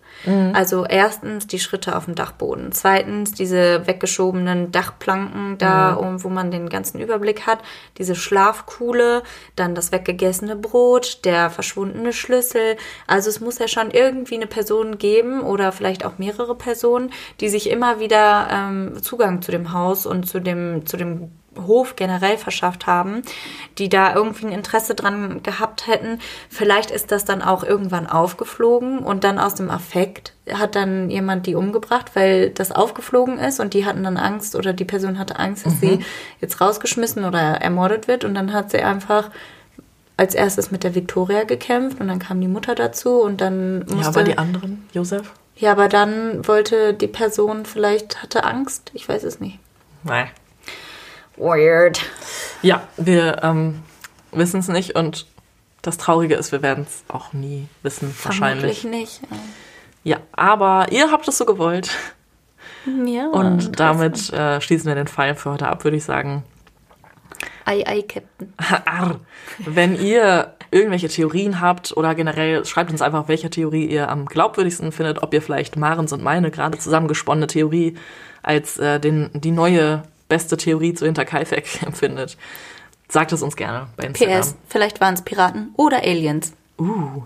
[0.52, 6.50] Also erstens die Schritte auf dem Dachboden, zweitens diese weggeschobenen Dachplanken da, um, wo man
[6.50, 7.60] den ganzen Überblick hat,
[7.98, 9.22] diese Schlafkuhle,
[9.54, 12.76] dann das weggegessene Brot, der verschwundene Schlüssel.
[13.06, 17.10] Also es muss ja schon irgendwie eine Person geben oder vielleicht auch mehrere Personen,
[17.40, 21.30] die sich immer wieder ähm, Zugang zu dem Haus und zu dem, zu dem
[21.66, 23.22] Hof generell verschafft haben,
[23.78, 26.20] die da irgendwie ein Interesse dran gehabt hätten.
[26.48, 31.46] Vielleicht ist das dann auch irgendwann aufgeflogen und dann aus dem Affekt hat dann jemand
[31.46, 35.38] die umgebracht, weil das aufgeflogen ist und die hatten dann Angst oder die Person hatte
[35.38, 35.98] Angst, dass sie
[36.40, 39.30] jetzt rausgeschmissen oder ermordet wird und dann hat sie einfach
[40.16, 43.98] als erstes mit der Victoria gekämpft und dann kam die Mutter dazu und dann musste
[44.00, 45.32] Ja, aber die anderen, Josef?
[45.56, 49.58] ja, aber dann wollte die Person vielleicht hatte Angst, ich weiß es nicht.
[50.02, 50.28] Nein.
[51.38, 52.00] Weird.
[52.62, 53.82] Ja, wir ähm,
[54.32, 55.26] wissen es nicht und
[55.82, 58.80] das Traurige ist, wir werden es auch nie wissen, wahrscheinlich.
[58.80, 59.20] Vermutlich nicht.
[60.04, 61.90] Ja, aber ihr habt es so gewollt.
[63.06, 63.28] Ja.
[63.28, 66.42] Und damit äh, schließen wir den Fall für heute ab, würde ich sagen.
[67.64, 68.52] Ei, ei, Captain.
[68.86, 69.20] Arr.
[69.58, 74.92] Wenn ihr irgendwelche Theorien habt oder generell schreibt uns einfach, welche Theorie ihr am glaubwürdigsten
[74.92, 77.96] findet, ob ihr vielleicht Marens und meine gerade zusammengesponnene Theorie
[78.42, 82.36] als äh, den, die neue beste Theorie zu Hinterkaifeck empfindet.
[83.08, 84.40] Sagt es uns gerne bei Instagram.
[84.40, 86.52] PS, vielleicht waren es Piraten oder Aliens.
[86.78, 87.22] Uh,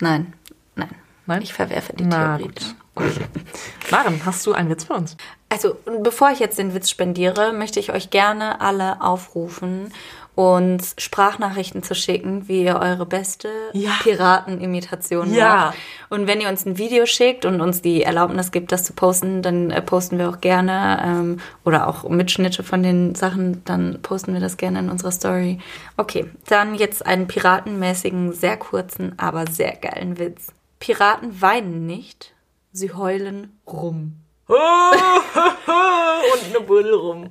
[0.00, 0.32] Nein,
[0.74, 0.90] nein.
[1.26, 1.42] Nein?
[1.42, 2.52] Ich verwerfe die na Theorie.
[2.52, 2.74] gut.
[2.94, 3.26] Okay.
[3.90, 5.16] Maren, hast du einen Witz für uns?
[5.48, 9.92] Also, bevor ich jetzt den Witz spendiere, möchte ich euch gerne alle aufrufen,
[10.36, 13.92] uns Sprachnachrichten zu schicken, wie ihr eure beste Ja.
[14.02, 15.48] Piratenimitation Ja.
[15.56, 15.78] macht.
[16.10, 19.40] Und wenn ihr uns ein Video schickt und uns die Erlaubnis gibt, das zu posten,
[19.42, 24.34] dann äh, posten wir auch gerne ähm, oder auch Mitschnitte von den Sachen, dann posten
[24.34, 25.58] wir das gerne in unserer Story.
[25.96, 30.48] Okay, dann jetzt einen piratenmäßigen, sehr kurzen, aber sehr geilen Witz.
[30.78, 32.34] Piraten weinen nicht,
[32.72, 34.18] sie heulen rum.
[36.32, 37.30] und eine Buddel rum.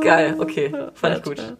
[0.00, 0.72] Geil, okay.
[0.94, 1.56] Fand ich gut.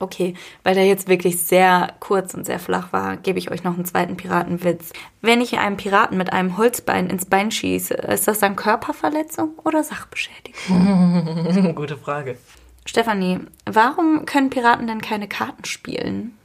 [0.00, 3.74] Okay, weil der jetzt wirklich sehr kurz und sehr flach war, gebe ich euch noch
[3.74, 4.92] einen zweiten Piratenwitz.
[5.22, 9.82] Wenn ich einem Piraten mit einem Holzbein ins Bein schieße, ist das dann Körperverletzung oder
[9.82, 11.74] Sachbeschädigung?
[11.74, 12.38] Gute Frage.
[12.84, 16.38] Stefanie, warum können Piraten denn keine Karten spielen?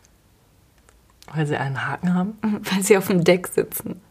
[1.34, 2.38] Weil sie einen Haken haben?
[2.42, 4.02] Weil sie auf dem Deck sitzen.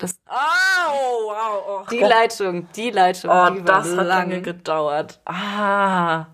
[0.00, 4.06] Das, Au, wow, oh, die Leitung, die Leitung, oh, die das hat lang.
[4.06, 5.20] lange gedauert.
[5.26, 6.26] Ah.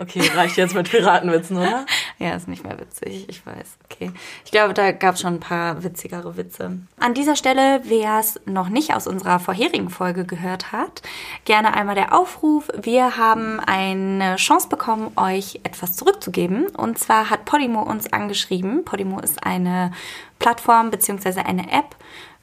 [0.00, 1.84] Okay, reicht jetzt mit Piratenwitzen, oder?
[2.20, 3.78] Ja, ist nicht mehr witzig, ich weiß.
[3.84, 4.10] Okay.
[4.44, 6.78] Ich glaube, da gab es schon ein paar witzigere Witze.
[6.98, 11.02] An dieser Stelle, wer es noch nicht aus unserer vorherigen Folge gehört hat,
[11.44, 12.68] gerne einmal der Aufruf.
[12.76, 16.66] Wir haben eine Chance bekommen, euch etwas zurückzugeben.
[16.76, 18.84] Und zwar hat Podimo uns angeschrieben.
[18.84, 19.92] Podimo ist eine
[20.40, 21.40] Plattform bzw.
[21.42, 21.94] eine App,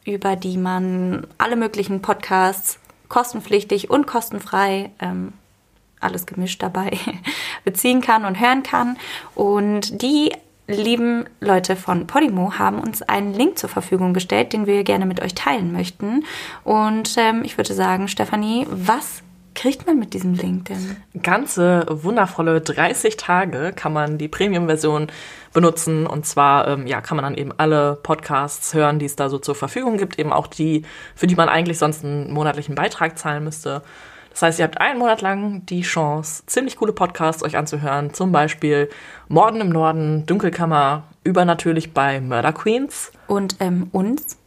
[0.06, 2.80] über die man alle möglichen Podcasts
[3.10, 5.34] kostenpflichtig und kostenfrei ähm,
[6.00, 6.98] alles gemischt dabei
[7.64, 8.98] beziehen kann und hören kann.
[9.34, 10.32] Und die
[10.68, 15.22] lieben Leute von Podimo haben uns einen Link zur Verfügung gestellt, den wir gerne mit
[15.22, 16.24] euch teilen möchten.
[16.64, 19.22] Und ähm, ich würde sagen, Stefanie, was
[19.56, 20.98] kriegt man mit diesem Link denn?
[21.24, 25.08] Ganze wundervolle 30 Tage kann man die Premium-Version
[25.54, 26.06] benutzen.
[26.06, 29.40] Und zwar ähm, ja, kann man dann eben alle Podcasts hören, die es da so
[29.40, 30.20] zur Verfügung gibt.
[30.20, 30.84] Eben auch die,
[31.16, 33.82] für die man eigentlich sonst einen monatlichen Beitrag zahlen müsste.
[34.32, 38.14] Das heißt, ihr habt einen Monat lang die Chance, ziemlich coole Podcasts euch anzuhören.
[38.14, 38.90] Zum Beispiel
[39.30, 43.14] Morden im Norden, Dunkelkammer, übernatürlich bei Murder Queens.
[43.28, 44.38] Und ähm, uns?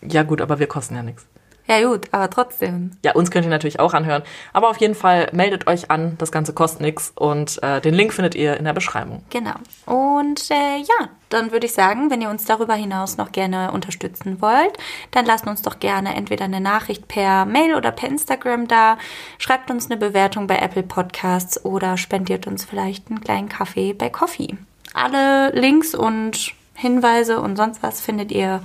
[0.00, 1.26] Ja gut, aber wir kosten ja nichts.
[1.66, 2.90] Ja gut, aber trotzdem.
[3.02, 4.22] Ja, uns könnt ihr natürlich auch anhören.
[4.52, 8.12] Aber auf jeden Fall meldet euch an, das Ganze kostet nichts und äh, den Link
[8.12, 9.24] findet ihr in der Beschreibung.
[9.30, 9.54] Genau.
[9.86, 14.42] Und äh, ja, dann würde ich sagen, wenn ihr uns darüber hinaus noch gerne unterstützen
[14.42, 14.76] wollt,
[15.10, 18.98] dann lasst uns doch gerne entweder eine Nachricht per Mail oder per Instagram da,
[19.38, 24.10] schreibt uns eine Bewertung bei Apple Podcasts oder spendiert uns vielleicht einen kleinen Kaffee bei
[24.10, 24.58] Coffee.
[24.92, 28.62] Alle Links und Hinweise und sonst was findet ihr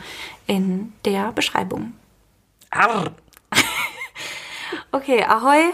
[0.48, 1.94] in der Beschreibung.
[2.72, 3.12] Arr.
[4.92, 5.72] Okay, ahoi,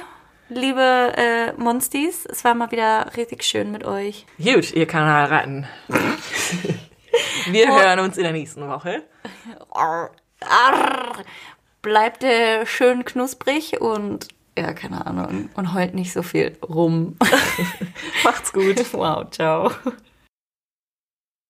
[0.49, 2.25] liebe äh, Monsties.
[2.25, 4.25] Es war mal wieder richtig schön mit euch.
[4.37, 5.65] Gut, ihr Kanalratten.
[7.47, 9.03] Wir hören uns in der nächsten Woche.
[9.71, 11.23] Arr, arr.
[11.81, 14.27] Bleibt äh, schön knusprig und
[14.57, 15.49] ja, keine Ahnung.
[15.55, 17.17] Und heult nicht so viel rum.
[18.23, 18.93] Macht's gut.
[18.93, 19.71] wow, ciao.